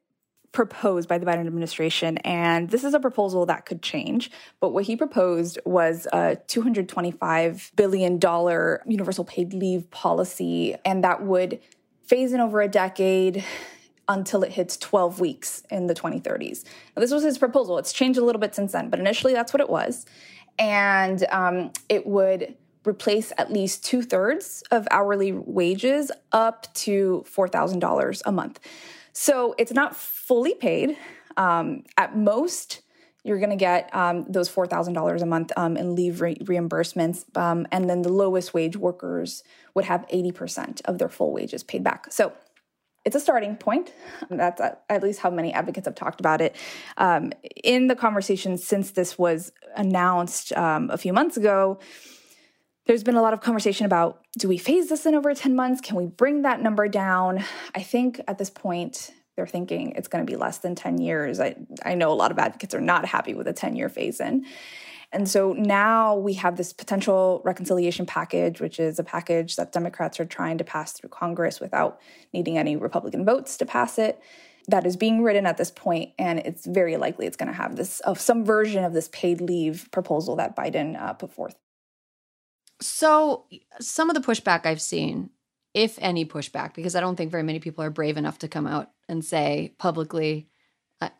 proposed 0.53 1.09
by 1.09 1.17
the 1.17 1.25
Biden 1.25 1.47
administration, 1.47 2.17
and 2.19 2.69
this 2.69 2.83
is 2.83 2.93
a 2.93 2.99
proposal 2.99 3.45
that 3.47 3.65
could 3.65 3.81
change. 3.81 4.31
But 4.59 4.69
what 4.69 4.85
he 4.85 4.95
proposed 4.95 5.57
was 5.65 6.07
a 6.13 6.37
$225 6.47 7.75
billion 7.75 8.19
universal 8.85 9.25
paid 9.25 9.53
leave 9.53 9.89
policy, 9.89 10.75
and 10.85 11.03
that 11.03 11.23
would 11.23 11.59
phase 12.05 12.33
in 12.33 12.39
over 12.39 12.61
a 12.61 12.67
decade 12.67 13.43
until 14.07 14.43
it 14.43 14.51
hits 14.51 14.77
12 14.77 15.19
weeks 15.19 15.63
in 15.69 15.87
the 15.87 15.93
2030s. 15.93 16.63
Now, 16.95 16.99
this 16.99 17.11
was 17.11 17.23
his 17.23 17.37
proposal. 17.37 17.77
It's 17.77 17.93
changed 17.93 18.19
a 18.19 18.23
little 18.23 18.41
bit 18.41 18.53
since 18.53 18.73
then, 18.73 18.89
but 18.89 18.99
initially 18.99 19.33
that's 19.33 19.53
what 19.53 19.61
it 19.61 19.69
was. 19.69 20.05
And 20.59 21.25
um, 21.31 21.71
it 21.89 22.05
would 22.05 22.55
replace 22.85 23.31
at 23.37 23.51
least 23.51 23.85
two 23.85 24.01
thirds 24.01 24.63
of 24.71 24.87
hourly 24.91 25.31
wages 25.31 26.11
up 26.31 26.73
to 26.73 27.23
$4,000 27.27 28.21
a 28.25 28.31
month. 28.31 28.59
So 29.13 29.55
it's 29.57 29.71
not 29.71 29.95
fully 29.95 30.53
paid. 30.53 30.97
Um, 31.37 31.83
at 31.97 32.17
most, 32.17 32.81
you're 33.23 33.39
going 33.39 33.51
to 33.51 33.55
get 33.55 33.93
um, 33.95 34.25
those 34.27 34.49
$4,000 34.49 35.21
a 35.21 35.25
month 35.25 35.51
um, 35.55 35.77
in 35.77 35.95
leave 35.95 36.19
re- 36.19 36.35
reimbursements. 36.35 37.25
Um, 37.37 37.65
and 37.71 37.89
then 37.89 38.01
the 38.01 38.11
lowest 38.11 38.53
wage 38.53 38.75
workers 38.75 39.43
would 39.73 39.85
have 39.85 40.05
80% 40.13 40.81
of 40.85 40.97
their 40.97 41.09
full 41.09 41.31
wages 41.31 41.63
paid 41.63 41.83
back. 41.83 42.11
So 42.11 42.33
it's 43.05 43.15
a 43.15 43.19
starting 43.19 43.55
point. 43.55 43.93
That's 44.29 44.61
at 44.61 45.03
least 45.03 45.19
how 45.19 45.29
many 45.29 45.53
advocates 45.53 45.85
have 45.85 45.95
talked 45.95 46.19
about 46.19 46.41
it. 46.41 46.55
Um, 46.97 47.33
in 47.63 47.87
the 47.87 47.95
conversation 47.95 48.57
since 48.57 48.91
this 48.91 49.17
was 49.17 49.51
announced 49.75 50.53
um, 50.53 50.89
a 50.89 50.97
few 50.97 51.13
months 51.13 51.35
ago, 51.37 51.79
there's 52.85 53.03
been 53.03 53.15
a 53.15 53.21
lot 53.21 53.33
of 53.33 53.41
conversation 53.41 53.85
about 53.85 54.21
do 54.37 54.47
we 54.47 54.57
phase 54.57 54.89
this 54.89 55.05
in 55.05 55.15
over 55.15 55.33
10 55.33 55.55
months? 55.55 55.81
Can 55.81 55.95
we 55.95 56.05
bring 56.05 56.41
that 56.41 56.61
number 56.61 56.87
down? 56.87 57.43
I 57.75 57.81
think 57.81 58.19
at 58.27 58.37
this 58.37 58.49
point, 58.49 59.11
they're 59.35 59.47
thinking 59.47 59.91
it's 59.91 60.07
going 60.07 60.25
to 60.25 60.31
be 60.31 60.37
less 60.37 60.59
than 60.59 60.75
10 60.75 60.99
years. 60.99 61.39
I, 61.39 61.55
I 61.83 61.95
know 61.95 62.11
a 62.11 62.13
lot 62.13 62.31
of 62.31 62.39
advocates 62.39 62.73
are 62.75 62.81
not 62.81 63.05
happy 63.05 63.33
with 63.33 63.47
a 63.47 63.53
10 63.53 63.75
year 63.75 63.89
phase 63.89 64.19
in. 64.19 64.45
And 65.11 65.29
so 65.29 65.53
now 65.53 66.15
we 66.15 66.33
have 66.33 66.57
this 66.57 66.73
potential 66.73 67.41
reconciliation 67.45 68.07
package, 68.07 68.59
which 68.59 68.79
is 68.79 68.97
a 68.97 69.03
package 69.03 69.55
that 69.57 69.71
Democrats 69.71 70.19
are 70.19 70.25
trying 70.25 70.57
to 70.57 70.63
pass 70.63 70.91
through 70.91 71.09
Congress 71.09 71.59
without 71.59 72.01
needing 72.33 72.57
any 72.57 72.75
Republican 72.75 73.23
votes 73.23 73.55
to 73.57 73.65
pass 73.65 73.99
it. 73.99 74.19
That 74.69 74.87
is 74.87 74.95
being 74.95 75.21
written 75.21 75.45
at 75.45 75.57
this 75.57 75.69
point, 75.69 76.13
and 76.17 76.39
it's 76.39 76.65
very 76.65 76.95
likely 76.97 77.27
it's 77.27 77.35
going 77.35 77.47
to 77.47 77.53
have 77.53 77.75
this 77.75 78.01
some 78.15 78.45
version 78.45 78.83
of 78.85 78.93
this 78.93 79.09
paid 79.11 79.41
leave 79.41 79.89
proposal 79.91 80.37
that 80.37 80.55
Biden 80.55 80.99
uh, 80.99 81.13
put 81.13 81.33
forth. 81.33 81.55
So, 82.81 83.45
some 83.81 84.09
of 84.09 84.15
the 84.15 84.21
pushback 84.21 84.65
I've 84.65 84.81
seen, 84.81 85.29
if 85.73 85.97
any 86.01 86.25
pushback, 86.25 86.73
because 86.73 86.95
I 86.95 87.01
don't 87.01 87.15
think 87.15 87.31
very 87.31 87.43
many 87.43 87.59
people 87.59 87.83
are 87.83 87.89
brave 87.89 88.17
enough 88.17 88.39
to 88.39 88.47
come 88.47 88.67
out 88.67 88.91
and 89.09 89.23
say 89.23 89.73
publicly, 89.77 90.47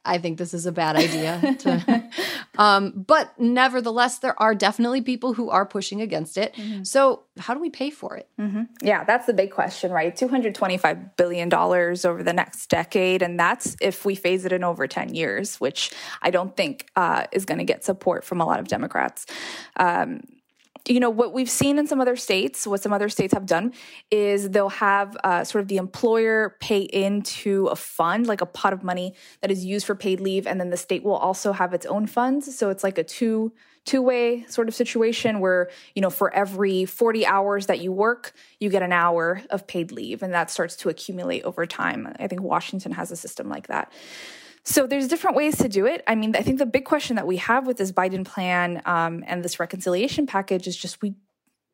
I, 0.06 0.18
think 0.18 0.38
this 0.38 0.54
is 0.54 0.66
a 0.66 0.72
bad 0.72 0.96
idea. 0.96 1.56
To, 1.60 2.10
um, 2.58 2.92
but 2.96 3.38
nevertheless, 3.40 4.20
there 4.20 4.40
are 4.42 4.56
definitely 4.56 5.02
people 5.02 5.34
who 5.34 5.50
are 5.50 5.66
pushing 5.66 6.02
against 6.02 6.38
it. 6.38 6.54
Mm-hmm. 6.56 6.84
So, 6.84 7.24
how 7.38 7.54
do 7.54 7.60
we 7.60 7.70
pay 7.70 7.90
for 7.90 8.16
it? 8.16 8.30
Mm-hmm. 8.40 8.64
Yeah, 8.82 9.04
that's 9.04 9.26
the 9.26 9.34
big 9.34 9.52
question, 9.52 9.92
right? 9.92 10.16
$225 10.16 11.18
billion 11.18 11.54
over 11.54 12.24
the 12.24 12.34
next 12.34 12.68
decade. 12.68 13.22
And 13.22 13.40
that's 13.40 13.76
if 13.82 14.06
we 14.06 14.16
phase 14.16 14.46
it 14.46 14.52
in 14.52 14.64
over 14.64 14.88
10 14.88 15.14
years, 15.14 15.60
which 15.60 15.92
I 16.22 16.30
don't 16.30 16.56
think 16.56 16.90
uh, 16.96 17.26
is 17.32 17.46
going 17.46 17.60
to 17.60 17.66
get 17.66 17.84
support 17.84 18.24
from 18.24 18.42
a 18.42 18.46
lot 18.46 18.60
of 18.60 18.68
Democrats. 18.68 19.26
Um, 19.76 20.22
you 20.88 21.00
know 21.00 21.10
what 21.10 21.34
we've 21.34 21.50
seen 21.50 21.80
in 21.80 21.88
some 21.88 22.02
other 22.02 22.16
states 22.16 22.68
what 22.68 22.82
some 22.82 22.92
other 22.92 23.08
states 23.08 23.34
have 23.34 23.46
done 23.46 23.74
is 24.12 24.50
they'll 24.50 24.70
have 24.70 25.16
uh, 25.24 25.44
sort 25.44 25.62
of 25.62 25.68
the 25.68 25.78
employer 25.78 26.58
pay 26.60 26.82
into 26.82 27.68
a 27.68 27.76
fund 27.76 28.28
like 28.28 28.42
a 28.42 28.46
pot 28.46 28.74
of 28.74 28.84
money 28.84 29.14
that 29.42 29.50
is 29.50 29.64
used 29.64 29.86
for 29.86 29.96
paid 29.96 30.20
leave 30.20 30.46
and 30.46 30.60
then 30.60 30.70
the 30.70 30.78
state 30.78 31.04
will 31.04 31.16
also 31.16 31.52
have 31.54 31.74
its 31.74 31.86
own 31.86 32.08
funds. 32.08 32.56
So 32.58 32.70
it's 32.70 32.84
like 32.84 32.98
a 32.98 33.04
two 33.04 33.54
two 33.86 34.02
way 34.02 34.46
sort 34.48 34.70
of 34.70 34.76
situation 34.76 35.40
where 35.40 35.70
you 35.94 36.02
know 36.02 36.10
for 36.10 36.34
every 36.34 36.86
40 36.86 37.26
hours 37.26 37.66
that 37.66 37.82
you 37.82 37.92
work 37.92 38.34
you 38.60 38.70
get 38.70 38.82
an 38.82 38.94
hour 38.94 39.42
of 39.50 39.68
paid 39.68 39.92
leave 39.92 40.24
and 40.24 40.34
that 40.34 40.50
starts 40.50 40.76
to 40.78 40.90
accumulate 40.90 41.44
over 41.44 41.66
time. 41.66 42.14
I 42.20 42.28
think 42.28 42.42
washington 42.42 42.94
has 42.94 43.12
a 43.12 43.16
system 43.16 43.50
like 43.50 43.68
that 43.68 43.92
so 44.64 44.88
there's 44.88 45.08
different 45.08 45.36
ways 45.36 45.58
to 45.58 45.68
do 45.68 45.86
it. 45.86 46.04
I 46.08 46.16
mean, 46.16 46.36
I 46.36 46.42
think 46.42 46.60
the 46.60 46.66
big 46.66 46.86
question 46.86 47.18
that 47.18 47.28
we 47.28 47.38
have 47.38 47.68
with 47.68 47.78
this 47.78 47.92
Biden 47.92 48.26
plan 48.26 48.82
um, 48.86 49.24
and 49.28 49.44
this 49.44 49.60
reconciliation 49.60 50.26
package 50.26 50.68
is 50.68 50.78
just 50.78 51.02
we 51.02 51.16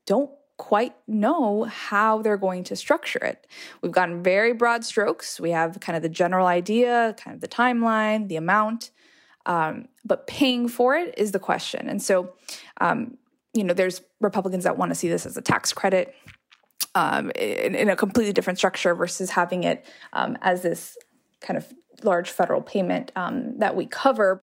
don't 0.07 0.31
quite 0.57 0.95
know 1.07 1.63
how 1.63 2.21
they're 2.21 2.37
going 2.37 2.63
to 2.65 2.75
structure 2.75 3.19
it. 3.19 3.47
We've 3.81 3.91
gotten 3.91 4.23
very 4.23 4.53
broad 4.53 4.83
strokes. 4.83 5.39
We 5.39 5.51
have 5.51 5.79
kind 5.79 5.95
of 5.95 6.01
the 6.01 6.09
general 6.09 6.47
idea, 6.47 7.15
kind 7.17 7.35
of 7.35 7.41
the 7.41 7.47
timeline, 7.47 8.27
the 8.27 8.35
amount, 8.35 8.91
um, 9.45 9.87
but 10.03 10.27
paying 10.27 10.67
for 10.67 10.95
it 10.95 11.13
is 11.17 11.31
the 11.31 11.39
question. 11.39 11.87
And 11.87 12.01
so, 12.01 12.33
um, 12.81 13.17
you 13.53 13.63
know, 13.63 13.73
there's 13.73 14.01
Republicans 14.19 14.65
that 14.65 14.77
want 14.77 14.89
to 14.89 14.95
see 14.95 15.07
this 15.07 15.25
as 15.25 15.37
a 15.37 15.41
tax 15.41 15.71
credit. 15.73 16.13
Um, 16.95 17.31
in, 17.35 17.75
in, 17.75 17.89
a 17.89 17.95
completely 17.95 18.33
different 18.33 18.57
structure 18.57 18.95
versus 18.95 19.29
having 19.29 19.63
it 19.63 19.85
um, 20.11 20.37
as 20.41 20.63
this 20.63 20.97
kind 21.39 21.55
of 21.55 21.71
large 22.03 22.29
federal 22.29 22.61
payment 22.61 23.11
um, 23.15 23.57
that 23.59 23.75
we 23.75 23.85
cover. 23.85 24.43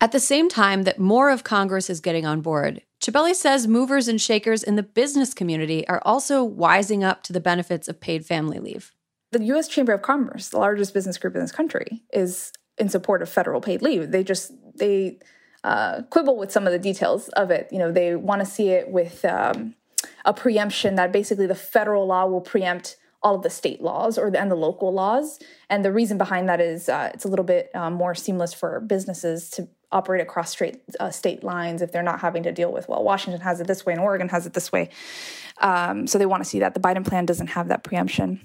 At 0.00 0.12
the 0.12 0.20
same 0.20 0.48
time 0.48 0.82
that 0.82 0.98
more 0.98 1.30
of 1.30 1.44
Congress 1.44 1.88
is 1.88 2.00
getting 2.00 2.26
on 2.26 2.42
board, 2.42 2.82
Chabeli 3.00 3.34
says 3.34 3.66
movers 3.66 4.08
and 4.08 4.20
shakers 4.20 4.62
in 4.62 4.76
the 4.76 4.82
business 4.82 5.32
community 5.32 5.86
are 5.88 6.02
also 6.04 6.46
wising 6.46 7.02
up 7.02 7.22
to 7.24 7.32
the 7.32 7.40
benefits 7.40 7.88
of 7.88 8.00
paid 8.00 8.26
family 8.26 8.58
leave. 8.58 8.92
The 9.32 9.44
U.S. 9.44 9.68
Chamber 9.68 9.92
of 9.92 10.02
Commerce, 10.02 10.48
the 10.48 10.58
largest 10.58 10.94
business 10.94 11.18
group 11.18 11.34
in 11.34 11.40
this 11.40 11.52
country, 11.52 12.02
is 12.12 12.52
in 12.78 12.88
support 12.88 13.22
of 13.22 13.28
federal 13.28 13.60
paid 13.60 13.82
leave. 13.82 14.10
They 14.10 14.22
just 14.22 14.52
they 14.76 15.18
uh, 15.64 16.02
quibble 16.10 16.36
with 16.36 16.52
some 16.52 16.66
of 16.66 16.72
the 16.72 16.78
details 16.78 17.28
of 17.30 17.50
it. 17.50 17.68
You 17.72 17.78
know, 17.78 17.90
they 17.90 18.14
want 18.14 18.40
to 18.40 18.46
see 18.46 18.68
it 18.68 18.88
with 18.90 19.24
um, 19.24 19.74
a 20.24 20.32
preemption 20.32 20.94
that 20.96 21.12
basically 21.12 21.46
the 21.46 21.54
federal 21.54 22.06
law 22.06 22.26
will 22.26 22.40
preempt 22.40 22.96
all 23.22 23.34
of 23.34 23.42
the 23.42 23.50
state 23.50 23.80
laws 23.80 24.18
or 24.18 24.30
the, 24.30 24.40
and 24.40 24.50
the 24.50 24.56
local 24.56 24.92
laws. 24.92 25.38
And 25.68 25.84
the 25.84 25.92
reason 25.92 26.18
behind 26.18 26.48
that 26.48 26.60
is 26.60 26.88
uh, 26.88 27.10
it's 27.14 27.24
a 27.24 27.28
little 27.28 27.44
bit 27.44 27.70
um, 27.74 27.94
more 27.94 28.14
seamless 28.14 28.54
for 28.54 28.80
businesses 28.80 29.50
to 29.50 29.68
operate 29.92 30.20
across 30.20 30.50
straight 30.50 30.82
uh, 30.98 31.10
state 31.10 31.44
lines 31.44 31.80
if 31.80 31.92
they're 31.92 32.02
not 32.02 32.20
having 32.20 32.42
to 32.42 32.50
deal 32.50 32.72
with 32.72 32.88
well 32.88 33.04
Washington 33.04 33.40
has 33.40 33.60
it 33.60 33.68
this 33.68 33.86
way 33.86 33.92
and 33.92 34.02
Oregon 34.02 34.28
has 34.28 34.44
it 34.44 34.52
this 34.52 34.72
way. 34.72 34.88
Um, 35.58 36.06
so 36.06 36.18
they 36.18 36.26
want 36.26 36.42
to 36.42 36.48
see 36.48 36.58
that 36.60 36.74
the 36.74 36.80
Biden 36.80 37.06
plan 37.06 37.24
doesn't 37.24 37.48
have 37.48 37.68
that 37.68 37.84
preemption. 37.84 38.40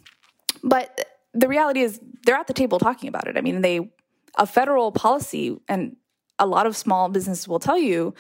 But 0.64 1.06
the 1.34 1.48
reality 1.48 1.82
is 1.82 2.00
they're 2.26 2.36
at 2.36 2.48
the 2.48 2.54
table 2.54 2.80
talking 2.80 3.10
about 3.10 3.28
it. 3.28 3.38
I 3.38 3.42
mean, 3.42 3.62
they 3.62 3.92
a 4.38 4.46
federal 4.46 4.92
policy 4.92 5.58
and 5.68 5.96
a 6.40 6.46
lot 6.46 6.66
of 6.66 6.78
small 6.78 7.10
businesses 7.10 7.48
will 7.48 7.60
tell 7.60 7.78
you 7.78 8.14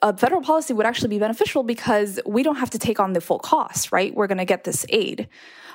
a 0.00 0.16
federal 0.16 0.40
policy 0.40 0.72
would 0.72 0.86
actually 0.86 1.08
be 1.08 1.18
beneficial 1.18 1.62
because 1.62 2.18
we 2.24 2.42
don't 2.42 2.56
have 2.56 2.70
to 2.70 2.78
take 2.78 2.98
on 2.98 3.12
the 3.12 3.20
full 3.20 3.38
cost, 3.38 3.92
right? 3.92 4.14
We're 4.14 4.26
going 4.26 4.38
to 4.38 4.44
get 4.44 4.64
this 4.64 4.86
aid 4.88 5.28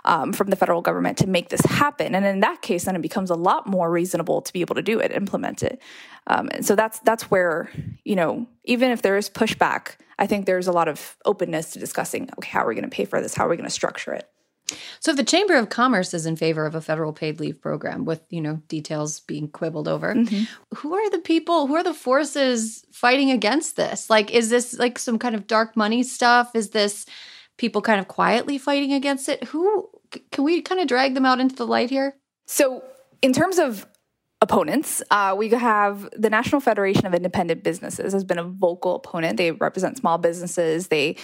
um, 0.06 0.34
from 0.34 0.50
the 0.50 0.56
federal 0.56 0.82
government 0.82 1.18
to 1.20 1.28
make 1.28 1.50
this 1.50 1.62
happen, 1.62 2.16
and 2.16 2.26
in 2.26 2.40
that 2.40 2.62
case, 2.62 2.86
then 2.86 2.96
it 2.96 3.02
becomes 3.02 3.30
a 3.30 3.36
lot 3.36 3.68
more 3.68 3.92
reasonable 3.92 4.42
to 4.42 4.54
be 4.54 4.62
able 4.62 4.76
to 4.76 4.82
do 4.82 5.00
it, 5.00 5.12
implement 5.12 5.64
it. 5.64 5.82
Um, 6.28 6.50
and 6.52 6.66
so 6.66 6.76
that's 6.76 7.00
that's 7.00 7.30
where 7.30 7.70
you 8.04 8.16
know, 8.16 8.48
even 8.64 8.92
if 8.92 9.02
there 9.02 9.18
is 9.18 9.30
pushback, 9.30 9.98
I 10.18 10.28
think 10.28 10.46
there's 10.46 10.68
a 10.68 10.72
lot 10.72 10.88
of 10.88 11.18
openness 11.26 11.72
to 11.72 11.80
discussing. 11.80 12.30
Okay, 12.38 12.50
how 12.50 12.64
are 12.64 12.68
we 12.68 12.76
going 12.76 12.90
to 12.90 12.96
pay 12.96 13.06
for 13.06 13.22
this? 13.22 13.34
How 13.34 13.46
are 13.46 13.50
we 13.50 13.58
going 13.58 13.66
to 13.66 13.70
structure 13.70 14.14
it? 14.14 14.30
So 15.00 15.12
if 15.12 15.18
the 15.18 15.24
Chamber 15.24 15.56
of 15.56 15.70
Commerce 15.70 16.14
is 16.14 16.26
in 16.26 16.36
favor 16.36 16.66
of 16.66 16.76
a 16.76 16.82
federal 16.82 17.14
paid 17.14 17.40
leave 17.40 17.62
program 17.62 18.06
with, 18.06 18.22
you 18.30 18.42
know, 18.42 18.62
details 18.68 19.22
being 19.22 19.48
quibbled 19.48 19.88
over, 19.88 20.14
mm-hmm. 20.14 20.44
who 20.76 20.94
are 20.94 21.10
the 21.10 21.20
people, 21.20 21.68
who 21.68 21.76
are 21.76 21.84
the 21.84 21.94
forces 21.94 22.86
fighting 22.92 23.32
against 23.32 23.76
this? 23.76 24.10
Like 24.10 24.32
is 24.32 24.50
this 24.50 24.78
like 24.78 25.00
some 25.00 25.20
kind 25.20 25.36
of 25.36 25.48
dark 25.48 25.78
money 25.78 26.04
stuff? 26.04 26.56
Is 26.56 26.72
this 26.72 27.06
people 27.58 27.82
kind 27.82 28.00
of 28.00 28.08
quietly 28.08 28.58
fighting 28.58 28.94
against 28.94 29.30
it? 29.30 29.44
Who 29.46 29.90
can 30.32 30.44
we 30.44 30.62
kind 30.62 30.82
of 30.82 30.88
drag 30.88 31.14
them 31.14 31.26
out 31.26 31.40
into 31.40 31.56
the 31.56 31.68
light 31.68 31.90
here? 31.90 32.16
So 32.46 32.84
in 33.22 33.34
terms 33.34 33.60
of 33.60 33.88
opponents. 34.42 35.02
Uh, 35.10 35.34
we 35.38 35.50
have 35.50 36.08
the 36.16 36.30
National 36.30 36.62
Federation 36.62 37.06
of 37.08 37.14
Independent 37.16 37.64
Businesses 37.64 38.14
has 38.14 38.24
been 38.24 38.38
a 38.38 38.44
vocal 38.44 38.96
opponent. 38.96 39.38
They 39.38 39.52
represent 39.52 39.98
small 39.98 40.20
businesses. 40.20 40.90
They 40.90 41.16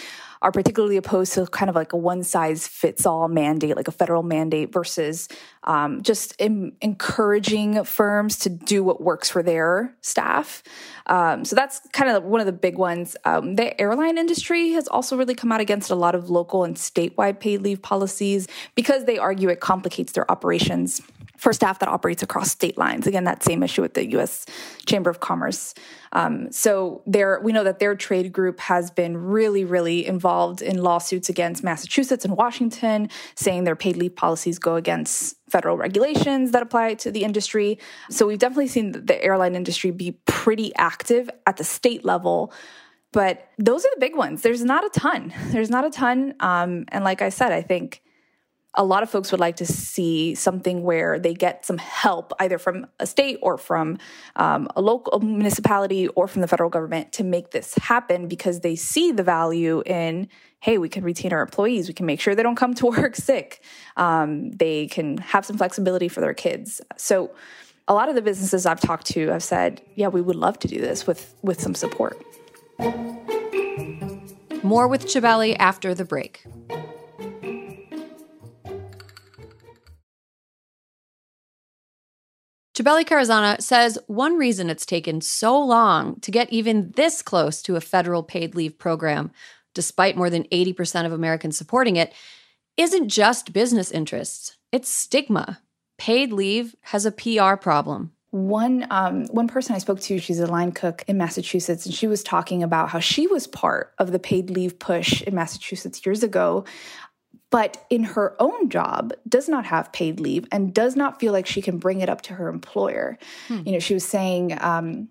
are 0.42 0.52
particularly 0.52 0.98
opposed 0.98 1.34
to 1.34 1.46
kind 1.46 1.70
of 1.70 1.76
like 1.76 1.94
a 1.94 1.98
one 1.98 2.22
size 2.22 2.68
fits 2.68 3.06
all 3.06 3.28
mandate, 3.30 3.78
like 3.78 3.88
a 3.88 3.92
federal 3.92 4.24
mandate, 4.24 4.74
versus 4.74 5.30
um, 5.64 6.02
just 6.02 6.36
in, 6.40 6.74
encouraging 6.82 7.84
firms 7.86 8.38
to 8.40 8.50
do 8.50 8.84
what 8.84 9.00
works 9.00 9.30
for 9.30 9.42
their 9.42 9.96
staff. 10.02 10.62
Um, 11.06 11.46
so 11.46 11.56
that's 11.56 11.80
kind 11.94 12.10
of 12.12 12.24
one 12.24 12.42
of 12.42 12.46
the 12.46 12.52
big 12.52 12.78
ones. 12.78 13.16
Um, 13.24 13.56
the 13.56 13.80
airline 13.80 14.18
industry 14.18 14.72
has 14.72 14.88
also 14.88 15.16
really 15.16 15.36
come 15.36 15.52
out 15.52 15.62
against 15.62 15.90
a 15.90 15.96
lot 15.96 16.14
of 16.14 16.30
local 16.30 16.66
and 16.66 16.76
statewide 16.76 17.40
paid 17.40 17.62
leave 17.62 17.82
policies 17.82 18.48
because 18.76 19.06
they 19.06 19.18
argue 19.18 19.48
it 19.50 19.62
complicates 19.62 20.12
their 20.12 20.30
operations 20.30 21.02
for 21.44 21.52
staff 21.52 21.80
that 21.80 21.90
operates 21.90 22.24
across 22.24 22.50
state 22.50 22.78
lines. 22.78 23.06
Again, 23.06 23.26
that 23.26 23.44
same 23.44 23.64
issue 23.64 23.82
with 23.82 23.96
the 23.96 24.10
U.S. 24.12 24.46
Chamber 24.86 25.10
of 25.10 25.20
Commerce. 25.20 25.74
Um, 26.14 26.50
so 26.54 27.02
there, 27.06 27.42
we 27.44 27.52
know 27.52 27.66
that 27.66 27.80
their 27.80 27.96
trade 27.96 28.32
group 28.32 28.62
has 28.62 28.90
been 28.90 29.18
really, 29.18 29.66
really 29.66 30.06
involved 30.06 30.62
in 30.62 30.82
lawsuits 30.82 31.28
against 31.28 31.62
Massachusetts 31.62 32.24
and 32.24 32.38
Washington, 32.38 33.10
saying 33.36 33.66
their 33.66 33.76
paid 33.76 33.98
leave 33.98 34.16
policies 34.16 34.58
go 34.58 34.78
against 34.78 35.36
federal 35.50 35.76
regulations 35.76 36.52
that 36.52 36.64
apply 36.64 36.94
to 36.94 37.12
the 37.12 37.26
industry. 37.26 37.78
So 38.10 38.26
we've 38.26 38.40
definitely 38.40 38.70
seen 38.70 38.94
the 38.94 39.22
airline 39.22 39.54
industry 39.54 39.92
be 39.92 40.14
pretty 40.26 40.74
active 40.76 41.30
at 41.46 41.58
the 41.58 41.66
state 41.66 42.06
level. 42.06 42.54
But 43.12 43.50
those 43.58 43.84
are 43.84 43.92
the 43.94 44.00
big 44.00 44.16
ones. 44.16 44.44
There's 44.44 44.64
not 44.64 44.86
a 44.86 44.90
ton. 44.98 45.34
There's 45.48 45.70
not 45.70 45.84
a 45.84 45.90
ton. 45.90 46.36
Um, 46.40 46.86
and 46.88 47.04
like 47.04 47.22
I 47.22 47.28
said, 47.28 47.52
I 47.52 47.62
think 47.62 48.02
a 48.76 48.84
lot 48.84 49.04
of 49.04 49.10
folks 49.10 49.32
would 49.32 49.40
like 49.40 49.58
to 49.58 49.66
see 49.66 50.34
something 50.34 50.82
where 50.84 51.20
they 51.20 51.34
get 51.34 51.66
some 51.66 51.78
help 51.78 52.34
either 52.40 52.58
from 52.58 52.88
a 53.00 53.06
state 53.06 53.38
or 53.42 53.58
from 53.58 53.98
um, 54.36 54.68
a 54.76 54.82
local 54.82 55.20
municipality 55.20 56.08
or 56.10 56.28
from 56.28 56.42
the 56.42 56.48
federal 56.48 56.70
government 56.70 57.12
to 57.14 57.24
make 57.24 57.52
this 57.52 57.76
happen 57.76 58.28
because 58.28 58.62
they 58.62 58.76
see 58.76 59.12
the 59.12 59.24
value 59.24 59.84
in 59.86 60.28
hey 60.60 60.78
we 60.78 60.90
can 60.90 61.04
retain 61.04 61.34
our 61.34 61.42
employees. 61.42 61.88
We 61.88 61.94
can 61.94 62.06
make 62.06 62.20
sure 62.20 62.34
they 62.34 62.44
don't 62.44 62.56
come 62.56 62.74
to 62.76 62.86
work 62.98 63.16
sick. 63.16 63.62
Um, 63.96 64.52
they 64.52 64.88
can 64.88 65.18
have 65.18 65.46
some 65.46 65.58
flexibility 65.58 66.08
for 66.08 66.22
their 66.22 66.34
kids. 66.34 66.82
So 66.98 67.32
a 67.88 67.94
lot 67.94 68.08
of 68.08 68.16
the 68.16 68.22
businesses 68.22 68.66
i've 68.66 68.80
talked 68.80 69.06
to 69.06 69.28
have 69.28 69.44
said 69.44 69.82
yeah 69.96 70.08
we 70.08 70.22
would 70.22 70.38
love 70.38 70.58
to 70.58 70.70
do 70.70 70.80
this 70.80 71.06
with 71.06 71.36
with 71.44 71.62
some 71.62 71.76
support. 71.76 72.20
More 74.64 74.88
with 74.88 75.06
Chabeli 75.06 75.58
after 75.60 75.94
the 75.94 76.06
break 76.06 76.46
Chabeli 82.74 83.06
Carrazana 83.06 83.62
says 83.62 84.00
one 84.08 84.36
reason 84.36 84.68
it's 84.68 84.86
taken 84.86 85.22
so 85.22 85.60
long 85.60 86.20
to 86.22 86.32
get 86.32 86.52
even 86.52 86.92
this 86.96 87.22
close 87.22 87.62
to 87.62 87.76
a 87.76 87.82
federal 87.82 88.24
paid 88.24 88.56
leave 88.56 88.80
program, 88.80 89.32
despite 89.76 90.18
more 90.18 90.32
than 90.32 90.46
80% 90.46 91.06
of 91.06 91.12
Americans 91.12 91.56
supporting 91.56 91.98
it, 91.98 92.14
isn't 92.76 93.10
just 93.10 93.54
business 93.54 93.92
interests, 93.92 94.58
it's 94.72 94.90
stigma. 94.90 95.62
Paid 96.00 96.34
leave 96.34 96.76
has 96.82 97.06
a 97.06 97.12
PR 97.12 97.56
problem. 97.58 98.12
One 98.32 98.88
um, 98.90 99.28
one 99.28 99.48
person 99.48 99.76
I 99.76 99.78
spoke 99.78 100.00
to, 100.02 100.18
she's 100.18 100.40
a 100.40 100.48
line 100.48 100.72
cook 100.72 101.04
in 101.08 101.20
Massachusetts, 101.20 101.86
and 101.86 101.94
she 101.94 102.08
was 102.08 102.24
talking 102.24 102.64
about 102.64 102.90
how 102.90 102.98
she 102.98 103.28
was 103.28 103.46
part 103.46 103.94
of 104.00 104.12
the 104.12 104.18
paid 104.18 104.50
leave 104.50 104.80
push 104.80 105.22
in 105.22 105.36
Massachusetts 105.36 106.04
years 106.04 106.24
ago 106.24 106.66
but 107.54 107.86
in 107.92 108.04
her 108.04 108.36
own 108.40 108.68
job 108.68 109.14
does 109.30 109.48
not 109.48 109.64
have 109.64 109.94
paid 109.94 110.20
leave 110.20 110.46
and 110.52 110.74
does 110.74 110.96
not 110.96 111.20
feel 111.20 111.32
like 111.32 111.46
she 111.46 111.62
can 111.62 111.78
bring 111.78 112.02
it 112.02 112.10
up 112.10 112.22
to 112.22 112.34
her 112.34 112.50
employer 112.50 113.18
hmm. 113.48 113.62
you 113.66 113.72
know 113.72 113.80
she 113.80 113.94
was 113.94 114.04
saying 114.04 114.58
um, 114.60 115.08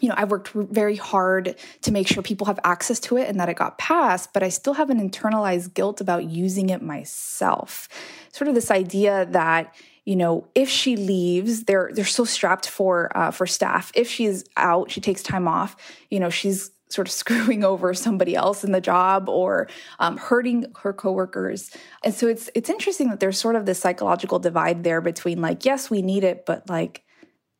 you 0.00 0.08
know, 0.08 0.14
I've 0.16 0.30
worked 0.30 0.50
very 0.50 0.96
hard 0.96 1.56
to 1.82 1.92
make 1.92 2.08
sure 2.08 2.22
people 2.22 2.46
have 2.46 2.58
access 2.64 3.00
to 3.00 3.16
it 3.16 3.28
and 3.28 3.40
that 3.40 3.48
it 3.48 3.56
got 3.56 3.78
passed, 3.78 4.32
but 4.32 4.42
I 4.42 4.48
still 4.48 4.74
have 4.74 4.90
an 4.90 4.98
internalized 4.98 5.74
guilt 5.74 6.00
about 6.00 6.24
using 6.24 6.70
it 6.70 6.82
myself. 6.82 7.88
Sort 8.32 8.48
of 8.48 8.54
this 8.54 8.70
idea 8.70 9.26
that, 9.30 9.74
you 10.04 10.16
know, 10.16 10.48
if 10.54 10.68
she 10.68 10.96
leaves, 10.96 11.64
they're 11.64 11.90
they're 11.94 12.04
so 12.04 12.24
strapped 12.24 12.68
for 12.68 13.16
uh, 13.16 13.30
for 13.30 13.46
staff. 13.46 13.92
If 13.94 14.10
she's 14.10 14.44
out, 14.56 14.90
she 14.90 15.00
takes 15.00 15.22
time 15.22 15.48
off. 15.48 15.76
You 16.10 16.20
know, 16.20 16.30
she's 16.30 16.70
sort 16.88 17.08
of 17.08 17.12
screwing 17.22 17.64
over 17.64 17.94
somebody 17.94 18.34
else 18.34 18.64
in 18.64 18.72
the 18.72 18.80
job 18.80 19.28
or 19.28 19.68
um, 19.98 20.16
hurting 20.16 20.66
her 20.82 20.92
coworkers. 20.92 21.70
And 22.04 22.14
so 22.14 22.26
it's 22.26 22.50
it's 22.54 22.70
interesting 22.70 23.10
that 23.10 23.20
there's 23.20 23.38
sort 23.38 23.56
of 23.56 23.66
this 23.66 23.78
psychological 23.78 24.38
divide 24.38 24.84
there 24.84 25.00
between 25.00 25.40
like, 25.40 25.64
yes, 25.64 25.90
we 25.90 26.02
need 26.02 26.24
it, 26.24 26.44
but 26.46 26.68
like, 26.68 27.04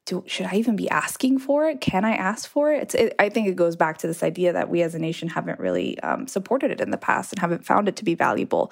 do, 0.06 0.22
should 0.26 0.46
I 0.46 0.56
even 0.56 0.76
be 0.76 0.90
asking 0.90 1.38
for 1.38 1.68
it? 1.68 1.80
Can 1.80 2.04
I 2.04 2.12
ask 2.12 2.48
for 2.48 2.72
it? 2.72 2.82
It's, 2.82 2.94
it 2.94 3.14
I 3.18 3.30
think 3.30 3.48
it 3.48 3.56
goes 3.56 3.74
back 3.74 3.98
to 3.98 4.06
this 4.06 4.22
idea 4.22 4.52
that 4.52 4.68
we 4.68 4.82
as 4.82 4.94
a 4.94 4.98
nation 4.98 5.28
haven't 5.28 5.58
really 5.58 5.98
um, 6.00 6.26
supported 6.26 6.70
it 6.70 6.80
in 6.80 6.90
the 6.90 6.98
past 6.98 7.32
and 7.32 7.40
haven't 7.40 7.64
found 7.64 7.88
it 7.88 7.96
to 7.96 8.04
be 8.04 8.14
valuable. 8.14 8.70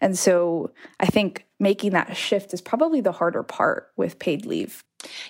And 0.00 0.18
so 0.18 0.72
I 1.00 1.06
think 1.06 1.46
making 1.58 1.92
that 1.92 2.14
shift 2.16 2.52
is 2.52 2.60
probably 2.60 3.00
the 3.00 3.12
harder 3.12 3.42
part 3.42 3.90
with 3.96 4.18
paid 4.18 4.44
leave. 4.44 4.82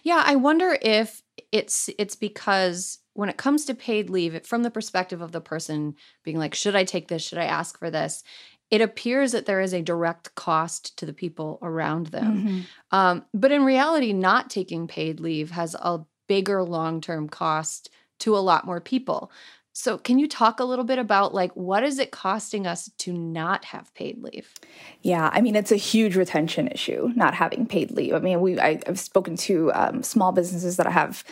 Yeah, 0.02 0.23
I 0.25 0.37
wonder 0.37 0.78
if 0.82 1.23
it's 1.52 1.90
it's 1.99 2.16
because 2.16 2.99
when 3.16 3.28
it 3.28 3.37
comes 3.37 3.64
to 3.64 3.75
paid 3.75 4.11
leave, 4.11 4.46
from 4.46 4.62
the 4.62 4.70
perspective 4.70 5.20
of 5.20 5.32
the 5.32 5.40
person 5.40 5.94
being 6.23 6.38
like, 6.38 6.54
should 6.54 6.76
I 6.76 6.85
take 6.85 7.08
this? 7.08 7.23
Should 7.23 7.38
I 7.38 7.44
ask 7.44 7.78
for 7.78 7.90
this? 7.90 8.23
It 8.70 8.80
appears 8.80 9.32
that 9.32 9.46
there 9.46 9.61
is 9.61 9.73
a 9.73 9.82
direct 9.82 10.34
cost 10.34 10.97
to 10.99 11.06
the 11.06 11.12
people 11.12 11.58
around 11.62 12.08
them. 12.08 12.36
Mm-hmm. 12.36 12.60
Um, 12.90 13.25
but 13.32 13.52
in 13.52 13.64
reality, 13.64 14.12
not 14.12 14.50
taking 14.50 14.88
paid 14.88 15.21
leave 15.21 15.52
has 15.52 15.75
a 15.75 16.00
bigger 16.26 16.62
long 16.62 17.00
term 17.00 17.28
cost 17.28 17.90
to 18.21 18.36
a 18.36 18.38
lot 18.38 18.67
more 18.67 18.80
people. 18.80 19.30
So, 19.78 19.99
can 19.99 20.19
you 20.19 20.26
talk 20.26 20.58
a 20.58 20.64
little 20.64 20.86
bit 20.86 20.99
about 20.99 21.34
like 21.34 21.52
what 21.52 21.84
is 21.84 21.99
it 21.99 22.10
costing 22.10 22.67
us 22.67 22.90
to 22.97 23.12
not 23.12 23.67
have 23.67 23.93
paid 23.93 24.23
leave? 24.23 24.54
Yeah, 25.02 25.28
I 25.30 25.43
mean 25.43 25.54
it's 25.54 25.71
a 25.71 25.76
huge 25.76 26.17
retention 26.17 26.69
issue 26.69 27.12
not 27.14 27.34
having 27.34 27.67
paid 27.67 27.90
leave. 27.90 28.14
I 28.14 28.21
mean, 28.21 28.40
we 28.40 28.58
I, 28.58 28.80
have 28.86 28.99
spoken 28.99 29.36
to 29.36 29.71
um, 29.75 30.02
small 30.02 30.32
businesses 30.32 30.78
that 30.78 30.86
have 30.86 31.25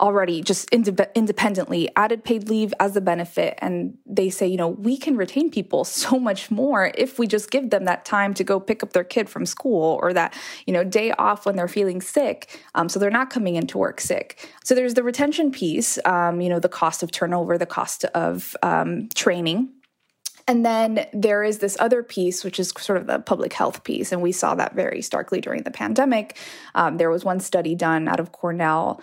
already 0.00 0.42
just 0.42 0.68
ind- 0.70 1.06
independently 1.14 1.88
added 1.96 2.24
paid 2.24 2.48
leave 2.48 2.72
as 2.80 2.96
a 2.96 3.00
benefit 3.00 3.58
and 3.58 3.96
they 4.06 4.30
say 4.30 4.46
you 4.46 4.56
know 4.56 4.68
we 4.68 4.96
can 4.96 5.16
retain 5.16 5.50
people 5.50 5.84
so 5.98 6.18
much 6.18 6.50
more 6.50 6.92
if 6.96 7.18
we 7.18 7.26
just 7.26 7.50
give 7.50 7.70
them 7.70 7.84
that 7.84 8.04
time 8.04 8.34
to 8.34 8.44
go 8.44 8.58
pick 8.60 8.82
up 8.82 8.92
their 8.92 9.04
kid 9.04 9.28
from 9.28 9.44
school 9.44 9.98
or 10.02 10.12
that 10.12 10.36
you 10.66 10.72
know 10.72 10.84
day 10.84 11.12
off 11.12 11.46
when 11.46 11.56
they're 11.56 11.68
feeling 11.68 12.00
sick 12.00 12.60
um, 12.74 12.88
so 12.88 12.98
they're 12.98 13.10
not 13.10 13.30
coming 13.30 13.56
into 13.56 13.78
work 13.78 14.00
sick 14.00 14.50
so 14.64 14.74
there's 14.74 14.94
the 14.94 15.02
retention 15.02 15.50
piece 15.50 15.98
um, 16.04 16.40
you 16.40 16.48
know 16.48 16.60
the 16.60 16.68
cost 16.68 17.02
of 17.02 17.10
turnover 17.10 17.58
the 17.58 17.66
cost 17.66 18.04
of 18.06 18.56
um, 18.62 19.08
training 19.14 19.68
and 20.48 20.64
then 20.64 21.06
there 21.12 21.44
is 21.44 21.58
this 21.58 21.76
other 21.78 22.02
piece, 22.02 22.42
which 22.42 22.58
is 22.58 22.72
sort 22.78 22.98
of 22.98 23.06
the 23.06 23.18
public 23.18 23.52
health 23.52 23.84
piece. 23.84 24.12
And 24.12 24.22
we 24.22 24.32
saw 24.32 24.54
that 24.54 24.74
very 24.74 25.02
starkly 25.02 25.42
during 25.42 25.62
the 25.62 25.70
pandemic. 25.70 26.38
Um, 26.74 26.96
there 26.96 27.10
was 27.10 27.22
one 27.22 27.38
study 27.38 27.74
done 27.74 28.08
out 28.08 28.18
of 28.18 28.32
Cornell 28.32 29.02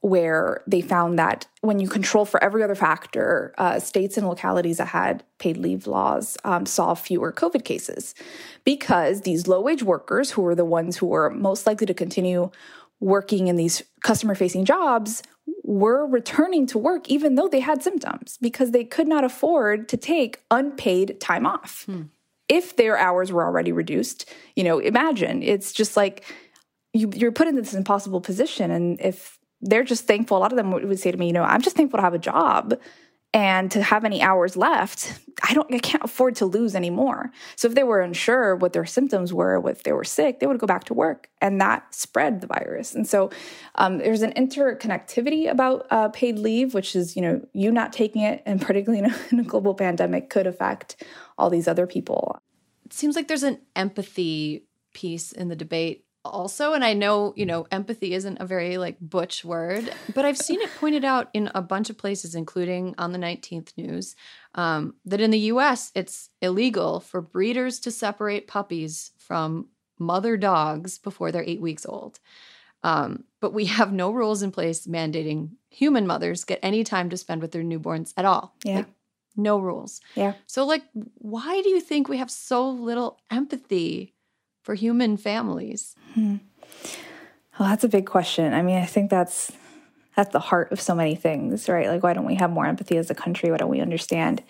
where 0.00 0.62
they 0.66 0.80
found 0.80 1.18
that 1.18 1.46
when 1.60 1.78
you 1.78 1.86
control 1.86 2.24
for 2.24 2.42
every 2.42 2.62
other 2.62 2.74
factor, 2.74 3.54
uh, 3.58 3.78
states 3.78 4.16
and 4.16 4.26
localities 4.26 4.78
that 4.78 4.88
had 4.88 5.22
paid 5.38 5.58
leave 5.58 5.86
laws 5.86 6.38
um, 6.44 6.64
saw 6.64 6.94
fewer 6.94 7.32
COVID 7.32 7.64
cases 7.64 8.14
because 8.64 9.22
these 9.22 9.46
low 9.46 9.60
wage 9.60 9.82
workers, 9.82 10.30
who 10.30 10.42
were 10.42 10.54
the 10.54 10.64
ones 10.64 10.96
who 10.96 11.06
were 11.06 11.28
most 11.30 11.66
likely 11.66 11.86
to 11.86 11.94
continue 11.94 12.50
working 12.98 13.48
in 13.48 13.56
these 13.56 13.82
customer 14.02 14.34
facing 14.34 14.64
jobs, 14.64 15.22
were 15.64 16.06
returning 16.06 16.66
to 16.66 16.78
work 16.78 17.08
even 17.08 17.34
though 17.34 17.48
they 17.48 17.60
had 17.60 17.82
symptoms 17.82 18.38
because 18.40 18.70
they 18.70 18.84
could 18.84 19.06
not 19.06 19.24
afford 19.24 19.88
to 19.88 19.96
take 19.96 20.42
unpaid 20.50 21.20
time 21.20 21.46
off. 21.46 21.84
Hmm. 21.84 22.02
If 22.48 22.76
their 22.76 22.98
hours 22.98 23.30
were 23.30 23.44
already 23.44 23.70
reduced, 23.70 24.28
you 24.56 24.64
know, 24.64 24.78
imagine 24.78 25.42
it's 25.42 25.72
just 25.72 25.96
like 25.96 26.24
you, 26.92 27.10
you're 27.14 27.32
put 27.32 27.46
in 27.46 27.54
this 27.54 27.74
impossible 27.74 28.20
position. 28.20 28.70
And 28.70 29.00
if 29.00 29.38
they're 29.60 29.84
just 29.84 30.06
thankful. 30.06 30.36
A 30.36 30.40
lot 30.40 30.52
of 30.52 30.56
them 30.56 30.70
would 30.70 30.98
say 30.98 31.10
to 31.10 31.18
me, 31.18 31.26
you 31.26 31.32
know, 31.32 31.44
I'm 31.44 31.62
just 31.62 31.76
thankful 31.76 31.98
to 31.98 32.02
have 32.02 32.14
a 32.14 32.18
job 32.18 32.74
and 33.32 33.70
to 33.70 33.82
have 33.82 34.04
any 34.04 34.20
hours 34.20 34.56
left. 34.56 35.18
I 35.42 35.54
don't, 35.54 35.72
I 35.72 35.78
can't 35.78 36.02
afford 36.02 36.34
to 36.36 36.46
lose 36.46 36.74
anymore. 36.74 37.30
So 37.56 37.68
if 37.68 37.74
they 37.74 37.84
were 37.84 38.00
unsure 38.00 38.56
what 38.56 38.72
their 38.72 38.84
symptoms 38.84 39.32
were, 39.32 39.62
if 39.68 39.84
they 39.84 39.92
were 39.92 40.04
sick, 40.04 40.40
they 40.40 40.46
would 40.46 40.58
go 40.58 40.66
back 40.66 40.84
to 40.84 40.94
work, 40.94 41.28
and 41.40 41.60
that 41.60 41.94
spread 41.94 42.40
the 42.40 42.48
virus. 42.48 42.94
And 42.94 43.06
so 43.06 43.30
um, 43.76 43.98
there's 43.98 44.22
an 44.22 44.32
interconnectivity 44.32 45.48
about 45.48 45.86
uh, 45.90 46.08
paid 46.08 46.38
leave, 46.38 46.74
which 46.74 46.96
is 46.96 47.14
you 47.14 47.22
know 47.22 47.46
you 47.52 47.70
not 47.70 47.92
taking 47.92 48.22
it, 48.22 48.42
and 48.46 48.60
particularly 48.60 49.04
in 49.04 49.10
a, 49.10 49.18
in 49.30 49.40
a 49.40 49.44
global 49.44 49.74
pandemic, 49.74 50.28
could 50.28 50.46
affect 50.46 51.02
all 51.38 51.50
these 51.50 51.68
other 51.68 51.86
people. 51.86 52.38
It 52.84 52.92
seems 52.92 53.14
like 53.14 53.28
there's 53.28 53.44
an 53.44 53.60
empathy 53.76 54.66
piece 54.92 55.30
in 55.30 55.48
the 55.48 55.56
debate 55.56 56.04
also 56.24 56.74
and 56.74 56.84
i 56.84 56.92
know 56.92 57.32
you 57.34 57.46
know 57.46 57.66
empathy 57.70 58.12
isn't 58.12 58.38
a 58.40 58.46
very 58.46 58.76
like 58.76 58.96
butch 59.00 59.44
word 59.44 59.90
but 60.14 60.24
i've 60.24 60.36
seen 60.36 60.60
it 60.60 60.70
pointed 60.78 61.04
out 61.04 61.28
in 61.32 61.50
a 61.54 61.62
bunch 61.62 61.88
of 61.88 61.96
places 61.96 62.34
including 62.34 62.94
on 62.98 63.12
the 63.12 63.18
19th 63.18 63.76
news 63.78 64.14
um, 64.54 64.94
that 65.04 65.20
in 65.20 65.30
the 65.30 65.38
us 65.38 65.90
it's 65.94 66.28
illegal 66.42 67.00
for 67.00 67.20
breeders 67.20 67.80
to 67.80 67.90
separate 67.90 68.46
puppies 68.46 69.12
from 69.16 69.68
mother 70.00 70.36
dogs 70.36 70.98
before 70.98 71.30
they're 71.30 71.44
eight 71.46 71.60
weeks 71.60 71.86
old. 71.86 72.18
Um, 72.82 73.24
but 73.40 73.52
we 73.52 73.66
have 73.66 73.92
no 73.92 74.10
rules 74.10 74.42
in 74.42 74.50
place 74.50 74.86
mandating 74.86 75.50
human 75.68 76.06
mothers 76.06 76.44
get 76.44 76.58
any 76.62 76.82
time 76.82 77.10
to 77.10 77.16
spend 77.16 77.42
with 77.42 77.52
their 77.52 77.62
newborns 77.62 78.12
at 78.16 78.24
all. 78.24 78.54
Yeah. 78.64 78.76
Like, 78.76 78.86
no 79.36 79.58
rules. 79.58 80.00
Yeah. 80.16 80.32
So 80.46 80.64
like 80.64 80.82
why 81.14 81.62
do 81.62 81.68
you 81.68 81.80
think 81.80 82.08
we 82.08 82.16
have 82.16 82.30
so 82.30 82.68
little 82.68 83.20
empathy 83.30 84.14
for 84.62 84.74
human 84.74 85.16
families? 85.16 85.94
Hmm. 86.14 86.36
Well, 87.58 87.68
that's 87.68 87.84
a 87.84 87.88
big 87.88 88.06
question. 88.06 88.54
I 88.54 88.62
mean, 88.62 88.78
I 88.78 88.86
think 88.86 89.10
that's 89.10 89.52
at 90.16 90.32
the 90.32 90.40
heart 90.40 90.72
of 90.72 90.80
so 90.80 90.94
many 90.94 91.14
things, 91.14 91.68
right? 91.68 91.88
Like, 91.88 92.02
why 92.02 92.14
don't 92.14 92.26
we 92.26 92.36
have 92.36 92.50
more 92.50 92.66
empathy 92.66 92.96
as 92.96 93.10
a 93.10 93.14
country? 93.14 93.50
Why 93.50 93.58
don't 93.58 93.70
we 93.70 93.80
understand 93.80 94.42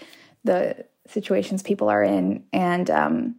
the 0.44 0.84
situations 1.06 1.62
people 1.62 1.88
are 1.88 2.02
in? 2.02 2.44
And 2.52 2.88
um, 2.90 3.36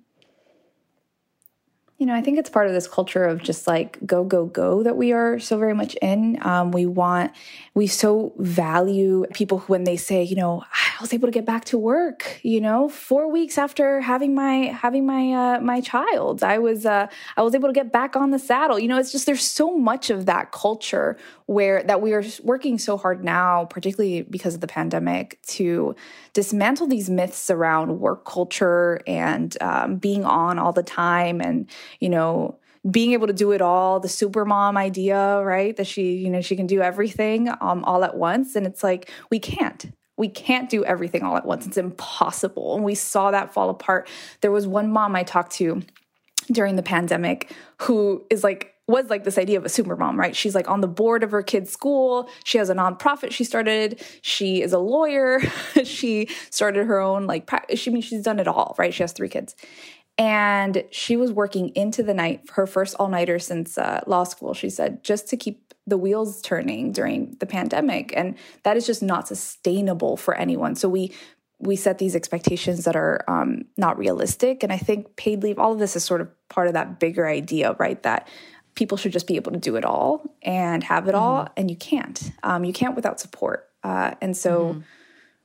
You 1.97 2.07
know, 2.07 2.15
I 2.15 2.21
think 2.21 2.39
it's 2.39 2.49
part 2.49 2.65
of 2.65 2.73
this 2.73 2.87
culture 2.87 3.23
of 3.25 3.43
just 3.43 3.67
like 3.67 3.99
go, 4.03 4.23
go, 4.23 4.47
go 4.47 4.81
that 4.81 4.97
we 4.97 5.13
are 5.13 5.37
so 5.37 5.59
very 5.59 5.75
much 5.75 5.93
in. 6.01 6.43
Um, 6.43 6.71
we 6.71 6.87
want, 6.87 7.31
we 7.75 7.85
so 7.85 8.33
value 8.39 9.25
people 9.33 9.59
when 9.67 9.83
they 9.83 9.97
say, 9.97 10.23
you 10.23 10.35
know, 10.35 10.63
I 11.01 11.03
was 11.03 11.13
able 11.13 11.27
to 11.29 11.31
get 11.31 11.45
back 11.45 11.65
to 11.65 11.79
work, 11.79 12.39
you 12.43 12.61
know, 12.61 12.87
four 12.87 13.31
weeks 13.31 13.57
after 13.57 14.01
having 14.01 14.35
my, 14.35 14.67
having 14.67 15.03
my, 15.03 15.33
uh, 15.33 15.59
my 15.59 15.81
child, 15.81 16.43
I 16.43 16.59
was, 16.59 16.85
uh, 16.85 17.07
I 17.35 17.41
was 17.41 17.55
able 17.55 17.69
to 17.69 17.73
get 17.73 17.91
back 17.91 18.15
on 18.15 18.29
the 18.29 18.37
saddle. 18.37 18.77
You 18.77 18.87
know, 18.87 18.99
it's 18.99 19.11
just, 19.11 19.25
there's 19.25 19.43
so 19.43 19.75
much 19.75 20.11
of 20.11 20.27
that 20.27 20.51
culture 20.51 21.17
where 21.47 21.81
that 21.81 22.03
we 22.03 22.13
are 22.13 22.23
working 22.43 22.77
so 22.77 22.97
hard 22.97 23.23
now, 23.23 23.65
particularly 23.65 24.21
because 24.21 24.53
of 24.53 24.61
the 24.61 24.67
pandemic, 24.67 25.41
to 25.47 25.95
dismantle 26.33 26.85
these 26.85 27.09
myths 27.09 27.49
around 27.49 27.99
work 27.99 28.23
culture 28.23 29.01
and 29.07 29.57
um, 29.59 29.95
being 29.95 30.23
on 30.23 30.59
all 30.59 30.71
the 30.71 30.83
time 30.83 31.41
and, 31.41 31.67
you 31.99 32.09
know, 32.09 32.59
being 32.91 33.13
able 33.13 33.25
to 33.25 33.33
do 33.33 33.53
it 33.53 33.61
all, 33.63 33.99
the 33.99 34.07
super 34.07 34.45
mom 34.45 34.77
idea, 34.77 35.41
right? 35.41 35.75
That 35.77 35.87
she, 35.87 36.17
you 36.17 36.29
know, 36.29 36.41
she 36.41 36.55
can 36.55 36.67
do 36.67 36.79
everything 36.79 37.49
um, 37.59 37.83
all 37.85 38.03
at 38.03 38.15
once. 38.15 38.55
And 38.55 38.67
it's 38.67 38.83
like, 38.83 39.09
we 39.31 39.39
can't. 39.39 39.91
We 40.17 40.27
can't 40.27 40.69
do 40.69 40.83
everything 40.85 41.23
all 41.23 41.37
at 41.37 41.45
once. 41.45 41.65
It's 41.65 41.77
impossible. 41.77 42.75
And 42.75 42.83
we 42.83 42.95
saw 42.95 43.31
that 43.31 43.53
fall 43.53 43.69
apart. 43.69 44.09
There 44.41 44.51
was 44.51 44.67
one 44.67 44.91
mom 44.91 45.15
I 45.15 45.23
talked 45.23 45.53
to 45.53 45.81
during 46.51 46.75
the 46.75 46.83
pandemic 46.83 47.51
who 47.81 48.25
is 48.29 48.43
like 48.43 48.75
was 48.87 49.09
like 49.09 49.23
this 49.23 49.37
idea 49.37 49.57
of 49.57 49.65
a 49.65 49.69
super 49.69 49.95
mom, 49.95 50.19
right? 50.19 50.35
She's 50.35 50.53
like 50.53 50.69
on 50.69 50.81
the 50.81 50.87
board 50.87 51.23
of 51.23 51.31
her 51.31 51.41
kid's 51.41 51.71
school. 51.71 52.29
She 52.43 52.57
has 52.57 52.69
a 52.69 52.75
nonprofit 52.75 53.31
she 53.31 53.43
started. 53.43 54.03
She 54.21 54.61
is 54.61 54.73
a 54.73 54.79
lawyer. 54.79 55.39
she 55.83 56.27
started 56.49 56.87
her 56.87 56.99
own 56.99 57.25
like 57.25 57.49
she 57.73 57.89
I 57.89 57.93
mean 57.93 58.01
she's 58.01 58.23
done 58.23 58.39
it 58.39 58.47
all, 58.47 58.75
right? 58.77 58.93
She 58.93 59.03
has 59.03 59.13
three 59.13 59.29
kids. 59.29 59.55
And 60.17 60.83
she 60.91 61.17
was 61.17 61.31
working 61.31 61.69
into 61.69 62.03
the 62.03 62.13
night, 62.13 62.41
her 62.51 62.67
first 62.67 62.95
all 62.99 63.07
nighter 63.07 63.39
since 63.39 63.77
uh, 63.77 64.01
law 64.05 64.23
school, 64.23 64.53
she 64.53 64.69
said, 64.69 65.03
just 65.03 65.27
to 65.29 65.37
keep 65.37 65.70
the 65.87 65.97
wheels 65.97 66.41
turning 66.41 66.91
during 66.91 67.35
the 67.39 67.45
pandemic. 67.45 68.13
And 68.15 68.35
that 68.63 68.77
is 68.77 68.85
just 68.85 69.01
not 69.01 69.27
sustainable 69.27 70.17
for 70.17 70.35
anyone. 70.35 70.75
So 70.75 70.87
we 70.89 71.13
we 71.61 71.75
set 71.75 71.99
these 71.99 72.15
expectations 72.15 72.85
that 72.85 72.95
are 72.95 73.23
um, 73.27 73.65
not 73.77 73.97
realistic. 73.97 74.63
And 74.63 74.73
I 74.73 74.77
think 74.77 75.15
paid 75.15 75.43
leave, 75.43 75.59
all 75.59 75.71
of 75.71 75.79
this 75.79 75.95
is 75.95 76.03
sort 76.03 76.21
of 76.21 76.49
part 76.49 76.67
of 76.67 76.73
that 76.73 76.99
bigger 76.99 77.27
idea, 77.27 77.75
right? 77.77 78.01
That 78.01 78.27
people 78.75 78.97
should 78.97 79.11
just 79.11 79.27
be 79.27 79.35
able 79.35 79.51
to 79.51 79.59
do 79.59 79.75
it 79.75 79.85
all 79.85 80.35
and 80.41 80.83
have 80.83 81.07
it 81.07 81.13
mm-hmm. 81.13 81.23
all, 81.23 81.49
and 81.55 81.69
you 81.69 81.77
can't. 81.77 82.31
Um, 82.43 82.63
you 82.63 82.73
can't 82.73 82.95
without 82.95 83.19
support. 83.19 83.69
Uh, 83.83 84.15
and 84.21 84.35
so 84.35 84.69
mm-hmm. 84.69 84.79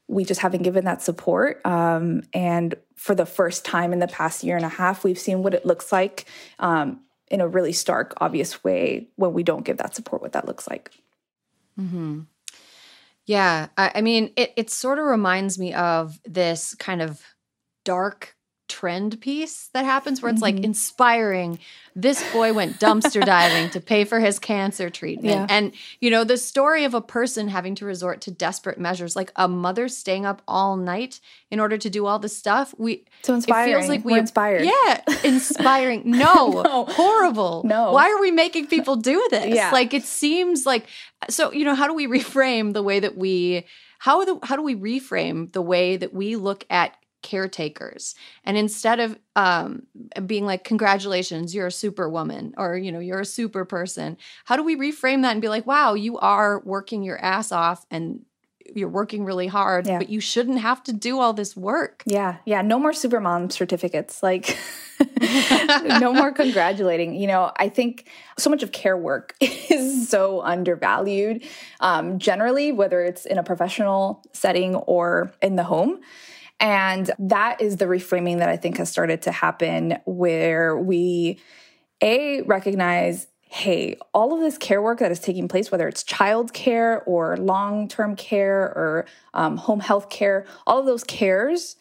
we 0.09 0.25
just 0.25 0.40
haven't 0.40 0.62
given 0.62 0.85
that 0.87 1.03
support. 1.03 1.64
Um, 1.66 2.22
and 2.33 2.75
for 2.94 3.14
the 3.14 3.27
first 3.27 3.64
time 3.64 3.92
in 3.92 3.99
the 3.99 4.09
past 4.09 4.42
year 4.42 4.57
and 4.57 4.64
a 4.64 4.70
half, 4.70 5.05
we've 5.05 5.18
seen 5.18 5.42
what 5.42 5.55
it 5.55 5.66
looks 5.66 5.92
like 5.92 6.25
um, 6.59 7.01
in 7.29 7.41
a 7.41 7.49
really 7.49 7.73
stark, 7.73 8.15
obvious 8.21 8.62
way 8.62 9.09
when 9.17 9.33
we 9.33 9.43
don't 9.43 9.65
give 9.65 9.79
that 9.79 9.95
support, 9.95 10.23
what 10.23 10.33
that 10.33 10.47
looks 10.47 10.69
like. 10.69 10.93
Mm-hmm. 11.79 12.21
Yeah. 13.25 13.69
I, 13.77 13.93
I 13.97 14.01
mean, 14.01 14.33
it, 14.37 14.53
it 14.57 14.71
sort 14.71 14.99
of 14.99 15.07
reminds 15.07 15.59
me 15.59 15.75
of 15.75 16.21
this 16.25 16.75
kind 16.77 17.03
of 17.03 17.21
dark 17.85 18.36
trend 18.68 19.20
piece 19.20 19.68
that 19.68 19.85
happens 19.85 20.20
where 20.20 20.31
it's 20.31 20.42
mm-hmm. 20.42 20.57
like 20.57 20.64
inspiring. 20.64 21.59
This 21.94 22.22
boy 22.33 22.52
went 22.52 22.79
dumpster 22.79 23.24
diving 23.24 23.70
to 23.70 23.81
pay 23.81 24.05
for 24.05 24.20
his 24.20 24.38
cancer 24.38 24.90
treatment. 24.90 25.26
Yeah. 25.26 25.46
and 25.48 25.72
you 26.00 26.11
know 26.11 26.24
the 26.24 26.37
story 26.37 26.85
of 26.85 26.94
a 26.94 27.00
person 27.00 27.48
having 27.48 27.74
to 27.76 27.85
resort 27.85 28.20
to 28.22 28.31
desperate 28.31 28.79
measures 28.79 29.16
like 29.16 29.33
a 29.37 29.48
mother 29.48 29.88
staying 29.88 30.26
up 30.26 30.42
all 30.46 30.76
night 30.76 31.20
in 31.50 31.61
order 31.61 31.79
to 31.79 31.88
do 31.88 32.07
all 32.07 32.18
this 32.18 32.37
stuff 32.37 32.74
we 32.76 33.05
so 33.22 33.35
inspiring 33.35 33.70
it 33.70 33.74
feels 33.74 33.88
like 33.88 34.05
we 34.05 34.12
We're 34.12 34.18
inspired. 34.18 34.64
Yeah 34.64 35.00
inspiring. 35.24 36.02
No, 36.16 36.62
no, 36.62 36.85
horrible. 36.87 37.62
No. 37.64 37.92
Why 37.92 38.11
are 38.11 38.20
we 38.20 38.31
making 38.31 38.68
people 38.68 38.96
do 38.96 39.26
this? 39.31 39.55
Yeah. 39.55 39.70
like 39.70 39.92
it 39.92 40.05
seems 40.05 40.64
like 40.64 40.87
so 41.29 41.52
you 41.52 41.64
know 41.64 41.74
how 41.74 41.87
do 41.87 41.94
we 41.94 42.07
reframe 42.18 42.72
the 42.72 42.83
way 42.83 43.00
that 43.00 43.16
we 43.16 43.64
how 43.98 44.24
the, 44.24 44.38
how 44.42 44.57
do 44.57 44.62
we 44.62 44.74
reframe 44.74 45.52
the 45.52 45.62
way 45.62 45.96
that 45.96 46.12
we 46.14 46.37
look 46.37 46.64
at 46.70 46.96
caretakers. 47.27 48.15
And 48.45 48.57
instead 48.57 49.01
of 49.01 49.19
um, 49.35 49.83
being 50.25 50.47
like 50.47 50.65
congratulations 50.65 51.55
you're 51.55 51.67
a 51.67 51.73
superwoman 51.73 52.55
or 52.57 52.77
you 52.77 52.93
know 52.93 53.01
you're 53.01 53.21
a 53.21 53.27
super 53.27 53.65
person 53.65 54.17
how 54.45 54.57
do 54.57 54.62
we 54.62 54.77
reframe 54.77 55.23
that 55.23 55.33
and 55.33 55.43
be 55.43 55.49
like 55.49 55.67
wow 55.67 55.95
you 55.95 56.17
are 56.19 56.61
working 56.61 57.03
your 57.03 57.19
ass 57.23 57.53
off 57.53 57.85
and 57.91 58.25
you're 58.75 58.89
working 58.89 59.25
really 59.25 59.47
hard 59.47 59.87
yeah. 59.87 59.99
but 59.99 60.09
you 60.09 60.21
shouldn't 60.21 60.59
have 60.59 60.83
to 60.83 60.93
do 60.93 61.21
all 61.21 61.33
this 61.33 61.57
work. 61.57 62.03
Yeah 62.07 62.37
yeah 62.47 62.62
no 62.62 62.79
more 62.79 62.93
supermom 62.93 63.53
certificates 63.53 64.23
like 64.23 64.59
no 66.01 66.12
more 66.12 66.33
congratulating. 66.43 67.15
You 67.15 67.27
know 67.27 67.53
i 67.57 67.69
think 67.69 68.09
so 68.39 68.49
much 68.49 68.62
of 68.62 68.73
care 68.73 68.97
work 68.97 69.35
is 69.41 70.09
so 70.09 70.41
undervalued 70.43 71.45
um, 71.81 72.19
generally 72.19 72.73
whether 72.73 73.03
it's 73.03 73.27
in 73.27 73.39
a 73.39 73.43
professional 73.43 74.23
setting 74.33 74.77
or 74.77 75.33
in 75.43 75.57
the 75.57 75.65
home 75.65 76.01
and 76.61 77.11
that 77.19 77.61
is 77.61 77.77
the 77.77 77.85
reframing 77.87 78.38
that 78.38 78.49
I 78.49 78.57
think 78.57 78.79
has 78.79 78.90
started 78.90 79.23
to 79.23 79.33
happen 79.33 79.99
where 80.05 80.77
we, 80.77 81.38
A, 82.03 82.42
recognize 82.42 83.27
hey, 83.49 83.97
all 84.12 84.35
of 84.35 84.40
this 84.40 84.59
care 84.59 84.83
work 84.83 84.99
that 84.99 85.12
is 85.12 85.21
taking 85.21 85.49
place, 85.49 85.71
whether 85.71 85.87
it's 85.87 86.03
child 86.03 86.53
care 86.53 87.03
or 87.05 87.37
long 87.37 87.88
term 87.88 88.16
care 88.16 88.62
or 88.62 89.07
um, 89.35 89.57
home 89.57 89.81
health 89.81 90.11
care, 90.11 90.45
all 90.66 90.81
of 90.81 90.87
those 90.87 91.05
cares, 91.05 91.77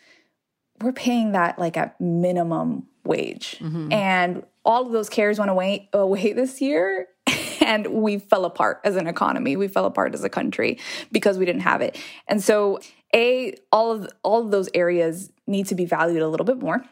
we're 0.82 0.94
paying 0.94 1.32
that 1.32 1.58
like 1.58 1.76
at 1.76 2.00
minimum 2.00 2.86
wage. 3.04 3.58
Mm-hmm. 3.60 3.92
And 3.92 4.44
all 4.64 4.86
of 4.86 4.92
those 4.92 5.10
cares 5.10 5.40
went 5.40 5.52
away, 5.52 5.90
away 5.94 6.34
this 6.34 6.62
year. 6.62 7.08
And 7.62 7.88
we 7.88 8.20
fell 8.20 8.46
apart 8.46 8.80
as 8.84 8.96
an 8.96 9.08
economy. 9.08 9.56
We 9.56 9.68
fell 9.68 9.86
apart 9.86 10.14
as 10.14 10.24
a 10.24 10.30
country 10.30 10.78
because 11.12 11.40
we 11.40 11.46
didn't 11.46 11.64
have 11.64 11.82
it. 11.82 11.98
And 12.28 12.44
so 12.44 12.80
a 13.16 13.56
all 13.72 13.92
of 13.92 14.10
all 14.24 14.44
of 14.44 14.52
those 14.52 14.70
areas 14.74 15.32
need 15.48 15.68
to 15.68 15.76
be 15.76 15.86
valued 15.86 16.22
a 16.22 16.28
little 16.28 16.46
bit 16.46 16.60
more 16.60 16.84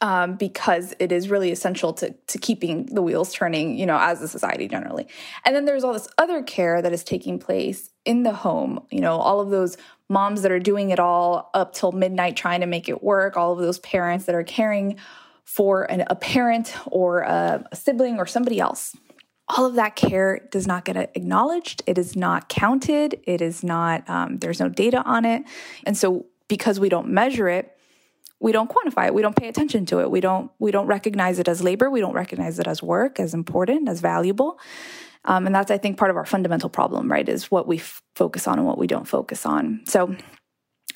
um, 0.00 0.36
because 0.36 0.94
it 0.98 1.12
is 1.12 1.28
really 1.28 1.52
essential 1.52 1.92
to 1.92 2.14
to 2.26 2.38
keeping 2.38 2.86
the 2.86 3.02
wheels 3.02 3.32
turning, 3.32 3.78
you 3.78 3.86
know, 3.86 3.98
as 3.98 4.20
a 4.22 4.28
society 4.28 4.66
generally. 4.66 5.06
And 5.44 5.54
then 5.54 5.66
there's 5.66 5.84
all 5.84 5.92
this 5.92 6.08
other 6.18 6.42
care 6.42 6.82
that 6.82 6.92
is 6.92 7.04
taking 7.04 7.38
place 7.38 7.90
in 8.04 8.22
the 8.22 8.32
home. 8.32 8.80
You 8.90 9.00
know, 9.00 9.16
all 9.16 9.40
of 9.40 9.50
those 9.50 9.76
moms 10.08 10.42
that 10.42 10.50
are 10.50 10.58
doing 10.58 10.90
it 10.90 10.98
all 10.98 11.50
up 11.54 11.74
till 11.74 11.92
midnight 11.92 12.36
trying 12.36 12.60
to 12.60 12.66
make 12.66 12.88
it 12.88 13.02
work. 13.02 13.36
All 13.36 13.52
of 13.52 13.58
those 13.58 13.78
parents 13.80 14.24
that 14.24 14.34
are 14.34 14.44
caring 14.44 14.96
for 15.44 15.84
an, 15.84 16.04
a 16.08 16.16
parent 16.16 16.74
or 16.86 17.20
a, 17.20 17.64
a 17.70 17.76
sibling 17.76 18.18
or 18.18 18.26
somebody 18.26 18.58
else 18.58 18.96
all 19.56 19.66
of 19.66 19.76
that 19.76 19.94
care 19.94 20.40
does 20.50 20.66
not 20.66 20.84
get 20.84 20.96
acknowledged. 20.96 21.82
It 21.86 21.96
is 21.96 22.16
not 22.16 22.48
counted. 22.48 23.20
It 23.24 23.40
is 23.40 23.62
not, 23.62 24.08
um, 24.10 24.38
there's 24.38 24.58
no 24.58 24.68
data 24.68 25.00
on 25.04 25.24
it. 25.24 25.44
And 25.86 25.96
so 25.96 26.26
because 26.48 26.80
we 26.80 26.88
don't 26.88 27.08
measure 27.08 27.48
it, 27.48 27.70
we 28.40 28.50
don't 28.50 28.68
quantify 28.68 29.06
it. 29.06 29.14
We 29.14 29.22
don't 29.22 29.36
pay 29.36 29.48
attention 29.48 29.86
to 29.86 30.00
it. 30.00 30.10
We 30.10 30.20
don't, 30.20 30.50
we 30.58 30.72
don't 30.72 30.88
recognize 30.88 31.38
it 31.38 31.46
as 31.46 31.62
labor. 31.62 31.88
We 31.88 32.00
don't 32.00 32.14
recognize 32.14 32.58
it 32.58 32.66
as 32.66 32.82
work, 32.82 33.20
as 33.20 33.32
important, 33.32 33.88
as 33.88 34.00
valuable. 34.00 34.58
Um, 35.24 35.46
and 35.46 35.54
that's, 35.54 35.70
I 35.70 35.78
think, 35.78 35.98
part 35.98 36.10
of 36.10 36.16
our 36.16 36.26
fundamental 36.26 36.68
problem, 36.68 37.10
right? 37.10 37.26
Is 37.26 37.50
what 37.50 37.66
we 37.66 37.78
f- 37.78 38.02
focus 38.16 38.46
on 38.48 38.58
and 38.58 38.66
what 38.66 38.76
we 38.76 38.88
don't 38.88 39.06
focus 39.06 39.46
on. 39.46 39.82
So 39.86 40.16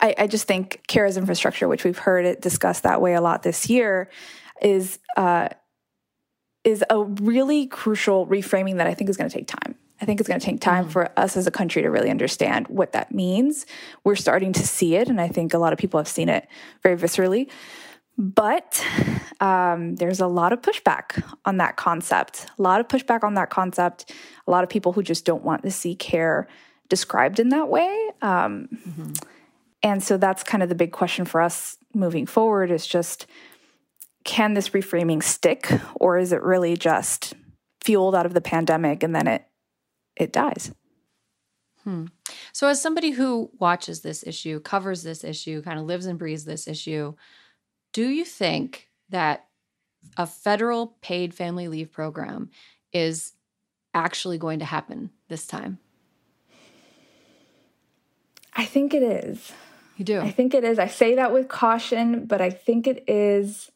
I, 0.01 0.14
I 0.18 0.27
just 0.27 0.47
think 0.47 0.83
care 0.88 1.07
as 1.07 1.16
infrastructure, 1.16 1.68
which 1.68 1.85
we've 1.85 1.97
heard 1.97 2.27
it 2.27 2.42
discussed 2.42 2.83
that 2.83 3.01
way 3.01 3.14
a 3.14 3.21
lot 3.21 3.44
this 3.44 3.71
year, 3.71 4.11
is 4.61 4.99
uh, 5.16 5.49
is 6.64 6.85
a 6.90 7.03
really 7.03 7.66
crucial 7.66 8.27
reframing 8.27 8.77
that 8.77 8.87
I 8.87 8.94
think 8.94 9.11
is 9.11 9.16
going 9.16 9.31
to 9.31 9.37
take 9.37 9.47
time. 9.47 9.75
I 10.01 10.05
think 10.05 10.21
it's 10.21 10.29
going 10.29 10.38
to 10.38 10.47
take 10.47 10.61
time 10.61 10.87
mm. 10.87 10.90
for 10.90 11.11
us 11.18 11.37
as 11.37 11.47
a 11.47 11.51
country 11.51 11.83
to 11.83 11.88
really 11.90 12.11
understand 12.11 12.68
what 12.68 12.92
that 12.92 13.12
means. 13.12 13.66
We're 14.05 14.16
starting 14.16 14.53
to 14.55 14.66
see 14.66 14.94
it, 14.94 15.09
and 15.09 15.21
I 15.21 15.29
think 15.29 15.55
a 15.55 15.59
lot 15.59 15.73
of 15.73 15.79
people 15.79 15.99
have 15.99 16.09
seen 16.09 16.29
it 16.29 16.47
very 16.83 16.97
viscerally. 16.97 17.51
But 18.16 18.85
um, 19.40 19.94
there's 19.97 20.21
a 20.21 20.27
lot 20.27 20.53
of 20.53 20.61
pushback 20.61 21.23
on 21.44 21.59
that 21.59 21.77
concept. 21.77 22.47
A 22.59 22.62
lot 22.62 22.81
of 22.81 22.88
pushback 22.88 23.23
on 23.23 23.35
that 23.35 23.51
concept. 23.51 24.12
A 24.47 24.51
lot 24.51 24.64
of 24.64 24.71
people 24.71 24.92
who 24.92 25.03
just 25.03 25.25
don't 25.25 25.44
want 25.44 25.62
to 25.62 25.71
see 25.71 25.94
care 25.94 26.49
described 26.88 27.38
in 27.38 27.51
that 27.51 27.68
way. 27.68 28.11
Um, 28.23 28.68
mm-hmm. 28.75 29.12
And 29.83 30.03
so 30.03 30.16
that's 30.16 30.42
kind 30.42 30.62
of 30.62 30.68
the 30.68 30.75
big 30.75 30.90
question 30.90 31.25
for 31.25 31.40
us 31.40 31.77
moving 31.94 32.27
forward 32.27 32.73
is 32.73 32.87
just 32.87 33.27
can 34.29 34.53
this 34.53 34.69
reframing 34.69 35.23
stick 35.23 35.73
or 35.95 36.19
is 36.19 36.33
it 36.33 36.43
really 36.43 36.77
just 36.77 37.33
fueled 37.81 38.14
out 38.14 38.27
of 38.27 38.35
the 38.35 38.43
pandemic 38.43 39.03
and 39.03 39.17
then 39.17 39.27
it 39.27 39.47
it 40.17 40.35
dies? 40.35 40.71
Hmm. 41.85 42.07
so 42.53 42.67
as 42.67 42.83
somebody 42.83 43.12
who 43.12 43.51
watches 43.59 44.03
this 44.03 44.23
issue 44.27 44.61
covers 44.61 45.03
this 45.03 45.25
issue 45.25 45.62
kind 45.62 45.79
of 45.79 45.87
lives 45.87 46.05
and 46.05 46.19
breathes 46.19 46.45
this 46.45 46.69
issue 46.69 47.14
do 47.95 48.07
you 48.07 48.27
think 48.27 48.91
that 49.09 49.47
a 50.19 50.27
federal 50.27 50.99
paid 51.01 51.33
family 51.33 51.67
leave 51.67 51.91
program 51.91 52.51
is 52.93 53.33
actually 53.95 54.37
going 54.37 54.59
to 54.59 54.67
happen 54.67 55.11
this 55.29 55.47
time? 55.47 55.79
I 58.53 58.67
think 58.67 58.93
it 58.93 59.03
is. 59.03 59.53
You 59.97 60.05
do? 60.05 60.21
I 60.21 60.31
think 60.31 60.53
it 60.53 60.64
is. 60.64 60.79
I 60.79 60.88
say 60.88 61.14
that 61.14 61.33
with 61.33 61.49
caution 61.49 62.27
but 62.27 62.43
i 62.43 62.51
think 62.51 62.87
it 62.87 63.05
is 63.09 63.71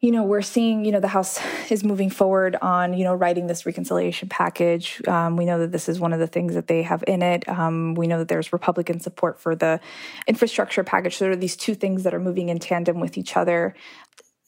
you 0.00 0.12
know, 0.12 0.24
we're 0.24 0.42
seeing, 0.42 0.84
you 0.84 0.92
know, 0.92 1.00
the 1.00 1.08
House 1.08 1.40
is 1.70 1.82
moving 1.82 2.10
forward 2.10 2.56
on, 2.60 2.94
you 2.94 3.04
know, 3.04 3.14
writing 3.14 3.46
this 3.46 3.64
reconciliation 3.64 4.28
package. 4.28 5.00
Um, 5.08 5.36
we 5.36 5.44
know 5.44 5.58
that 5.60 5.72
this 5.72 5.88
is 5.88 5.98
one 5.98 6.12
of 6.12 6.20
the 6.20 6.26
things 6.26 6.54
that 6.54 6.66
they 6.66 6.82
have 6.82 7.02
in 7.06 7.22
it. 7.22 7.48
Um, 7.48 7.94
we 7.94 8.06
know 8.06 8.18
that 8.18 8.28
there's 8.28 8.52
Republican 8.52 9.00
support 9.00 9.40
for 9.40 9.56
the 9.56 9.80
infrastructure 10.26 10.84
package. 10.84 11.16
So 11.16 11.24
there 11.24 11.32
are 11.32 11.36
these 11.36 11.56
two 11.56 11.74
things 11.74 12.02
that 12.02 12.14
are 12.14 12.20
moving 12.20 12.50
in 12.50 12.58
tandem 12.58 13.00
with 13.00 13.16
each 13.16 13.36
other. 13.36 13.74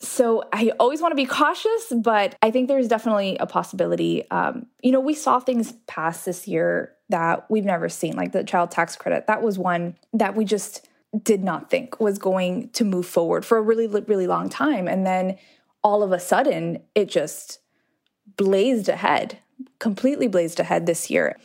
So 0.00 0.44
I 0.52 0.70
always 0.78 1.00
want 1.00 1.12
to 1.12 1.16
be 1.16 1.26
cautious, 1.26 1.92
but 1.96 2.36
I 2.40 2.52
think 2.52 2.68
there's 2.68 2.86
definitely 2.86 3.36
a 3.38 3.46
possibility. 3.46 4.30
Um, 4.30 4.66
you 4.80 4.92
know, 4.92 5.00
we 5.00 5.14
saw 5.14 5.40
things 5.40 5.72
pass 5.88 6.24
this 6.24 6.46
year 6.46 6.92
that 7.08 7.50
we've 7.50 7.64
never 7.64 7.88
seen, 7.88 8.14
like 8.14 8.30
the 8.30 8.44
child 8.44 8.70
tax 8.70 8.94
credit. 8.94 9.26
That 9.26 9.42
was 9.42 9.58
one 9.58 9.96
that 10.12 10.36
we 10.36 10.44
just 10.44 10.87
did 11.22 11.42
not 11.42 11.70
think 11.70 12.00
was 12.00 12.18
going 12.18 12.68
to 12.70 12.84
move 12.84 13.06
forward 13.06 13.44
for 13.44 13.58
a 13.58 13.62
really, 13.62 13.86
really 13.86 14.26
long 14.26 14.48
time. 14.48 14.86
And 14.88 15.06
then 15.06 15.38
all 15.82 16.02
of 16.02 16.12
a 16.12 16.20
sudden, 16.20 16.82
it 16.94 17.08
just 17.08 17.60
blazed 18.36 18.88
ahead, 18.88 19.38
completely 19.78 20.28
blazed 20.28 20.60
ahead 20.60 20.86
this 20.86 21.10
year. 21.10 21.38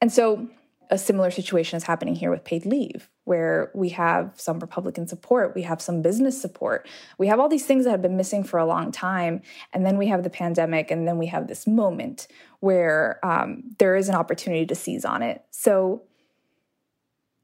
And 0.00 0.12
so 0.12 0.48
a 0.90 0.98
similar 0.98 1.30
situation 1.30 1.76
is 1.76 1.84
happening 1.84 2.14
here 2.14 2.30
with 2.30 2.44
paid 2.44 2.64
leave, 2.64 3.08
where 3.24 3.70
we 3.74 3.88
have 3.90 4.32
some 4.36 4.60
Republican 4.60 5.08
support, 5.08 5.54
we 5.54 5.62
have 5.62 5.82
some 5.82 6.00
business 6.00 6.40
support, 6.40 6.88
we 7.18 7.26
have 7.26 7.40
all 7.40 7.48
these 7.48 7.66
things 7.66 7.84
that 7.84 7.90
have 7.90 8.02
been 8.02 8.16
missing 8.16 8.44
for 8.44 8.58
a 8.58 8.66
long 8.66 8.92
time. 8.92 9.42
And 9.72 9.84
then 9.84 9.98
we 9.98 10.06
have 10.06 10.22
the 10.22 10.30
pandemic, 10.30 10.90
and 10.90 11.08
then 11.08 11.18
we 11.18 11.26
have 11.26 11.48
this 11.48 11.66
moment 11.66 12.28
where 12.60 13.18
um, 13.24 13.64
there 13.78 13.96
is 13.96 14.08
an 14.08 14.14
opportunity 14.14 14.64
to 14.66 14.74
seize 14.74 15.04
on 15.04 15.22
it. 15.22 15.42
So, 15.50 16.02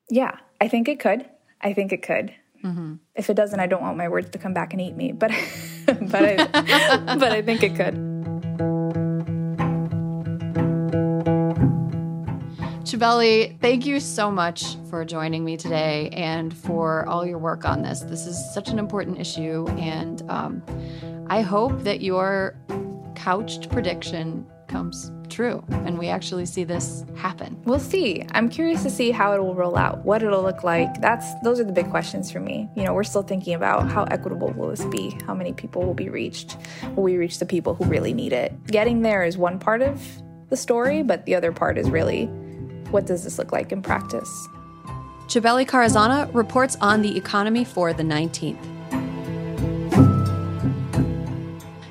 yeah, 0.09 0.37
I 0.61 0.69
think 0.69 0.89
it 0.89 1.01
could. 1.01 1.29
I 1.63 1.73
think 1.73 1.93
it 1.93 2.03
could. 2.03 2.35
Mm-hmm. 2.65 2.95
If 3.15 3.31
it 3.31 3.35
doesn't, 3.35 3.59
I 3.59 3.67
don't 3.67 3.83
want 3.83 3.97
my 3.97 4.09
words 4.09 4.31
to 4.31 4.39
come 4.39 4.55
back 4.55 4.73
and 4.73 4.81
eat 4.81 4.97
me. 4.97 5.13
But, 5.13 5.33
but 5.87 6.15
I, 6.15 7.17
but 7.19 7.33
I 7.33 7.43
think 7.43 7.63
it 7.63 7.75
could. 7.75 8.13
Chabeli, 12.85 13.59
thank 13.61 13.87
you 13.87 14.01
so 14.01 14.31
much 14.31 14.77
for 14.91 15.05
joining 15.05 15.45
me 15.45 15.57
today 15.57 16.11
and 16.11 16.55
for 16.55 17.07
all 17.07 17.25
your 17.25 17.39
work 17.39 17.65
on 17.65 17.83
this. 17.83 18.01
This 18.01 18.27
is 18.27 18.53
such 18.53 18.69
an 18.69 18.79
important 18.79 19.19
issue, 19.19 19.67
and 19.79 20.23
um, 20.29 20.63
I 21.29 21.41
hope 21.41 21.85
that 21.85 22.03
your 22.03 22.55
couched 23.15 23.71
prediction 23.71 24.47
comes 24.73 25.13
true 25.29 25.63
and 25.71 25.99
we 25.99 26.09
actually 26.09 26.47
see 26.47 26.65
this 26.65 27.05
happen. 27.15 27.61
We'll 27.65 27.79
see. 27.79 28.25
I'm 28.33 28.49
curious 28.49 28.83
to 28.83 28.91
see 28.91 29.11
how 29.11 29.35
it 29.35 29.39
will 29.39 29.55
roll 29.55 29.77
out, 29.77 30.05
what 30.05 30.23
it'll 30.23 30.43
look 30.43 30.65
like. 30.65 31.01
That's 31.01 31.35
those 31.41 31.61
are 31.61 31.65
the 31.65 31.73
big 31.73 31.91
questions 31.91 32.33
for 32.33 32.41
me. 32.41 32.69
You 32.75 32.85
know, 32.85 32.95
we're 32.95 33.05
still 33.05 33.23
thinking 33.23 33.55
about 33.55 33.91
how 33.91 34.05
equitable 34.05 34.51
will 34.53 34.69
this 34.69 34.85
be? 34.87 35.17
How 35.27 35.35
many 35.35 35.53
people 35.53 35.83
will 35.83 35.95
be 35.95 36.09
reached? 36.09 36.57
Will 36.97 37.03
we 37.03 37.17
reach 37.19 37.39
the 37.39 37.47
people 37.47 37.75
who 37.75 37.85
really 37.85 38.15
need 38.15 38.33
it? 38.33 38.67
Getting 38.67 39.03
there 39.03 39.25
is 39.25 39.37
one 39.37 39.59
part 39.59 39.83
of 39.83 40.03
the 40.49 40.57
story, 40.57 41.03
but 41.03 41.27
the 41.27 41.35
other 41.35 41.53
part 41.53 41.77
is 41.77 41.91
really 41.91 42.27
what 42.91 43.07
does 43.07 43.25
this 43.25 43.39
look 43.39 43.53
like 43.53 43.73
in 43.73 43.83
practice? 43.83 44.49
Chabeli 45.27 45.67
Carrazana 45.67 46.33
reports 46.35 46.77
on 46.81 47.03
the 47.03 47.17
economy 47.17 47.65
for 47.65 47.93
the 47.93 48.03
19th. 48.03 48.59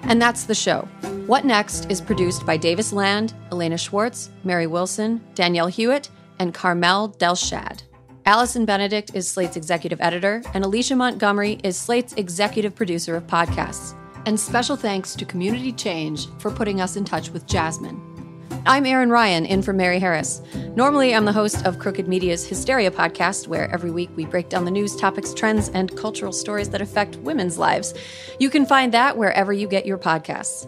And 0.03 0.21
that's 0.21 0.43
the 0.43 0.55
show. 0.55 0.87
What 1.27 1.45
Next 1.45 1.89
is 1.89 2.01
produced 2.01 2.45
by 2.45 2.57
Davis 2.57 2.91
Land, 2.91 3.33
Elena 3.51 3.77
Schwartz, 3.77 4.31
Mary 4.43 4.65
Wilson, 4.65 5.21
Danielle 5.35 5.67
Hewitt, 5.67 6.09
and 6.39 6.53
Carmel 6.53 7.09
Delshad. 7.19 7.83
Allison 8.25 8.65
Benedikt 8.65 9.13
is 9.13 9.27
Slate's 9.27 9.55
executive 9.55 10.01
editor, 10.01 10.41
and 10.53 10.65
Alicia 10.65 10.95
Montgomery 10.95 11.59
is 11.63 11.77
Slate's 11.77 12.13
executive 12.13 12.75
producer 12.75 13.15
of 13.15 13.27
podcasts. 13.27 13.95
And 14.25 14.39
special 14.39 14.75
thanks 14.75 15.15
to 15.15 15.23
Community 15.25 15.71
Change 15.71 16.27
for 16.39 16.49
putting 16.49 16.81
us 16.81 16.95
in 16.95 17.05
touch 17.05 17.29
with 17.29 17.45
Jasmine. 17.45 17.99
I'm 18.65 18.85
Erin 18.85 19.09
Ryan, 19.09 19.45
in 19.45 19.61
for 19.61 19.73
Mary 19.73 19.99
Harris. 19.99 20.41
Normally, 20.75 21.13
I'm 21.13 21.25
the 21.25 21.31
host 21.31 21.65
of 21.65 21.79
Crooked 21.79 22.07
Media's 22.07 22.45
Hysteria 22.45 22.91
podcast, 22.91 23.47
where 23.47 23.71
every 23.71 23.91
week 23.91 24.09
we 24.15 24.25
break 24.25 24.49
down 24.49 24.65
the 24.65 24.71
news, 24.71 24.95
topics, 24.95 25.33
trends, 25.33 25.69
and 25.69 25.95
cultural 25.95 26.31
stories 26.31 26.69
that 26.69 26.81
affect 26.81 27.17
women's 27.17 27.57
lives. 27.57 27.93
You 28.39 28.49
can 28.49 28.65
find 28.65 28.91
that 28.93 29.17
wherever 29.17 29.53
you 29.53 29.67
get 29.67 29.85
your 29.85 29.97
podcasts. 29.97 30.67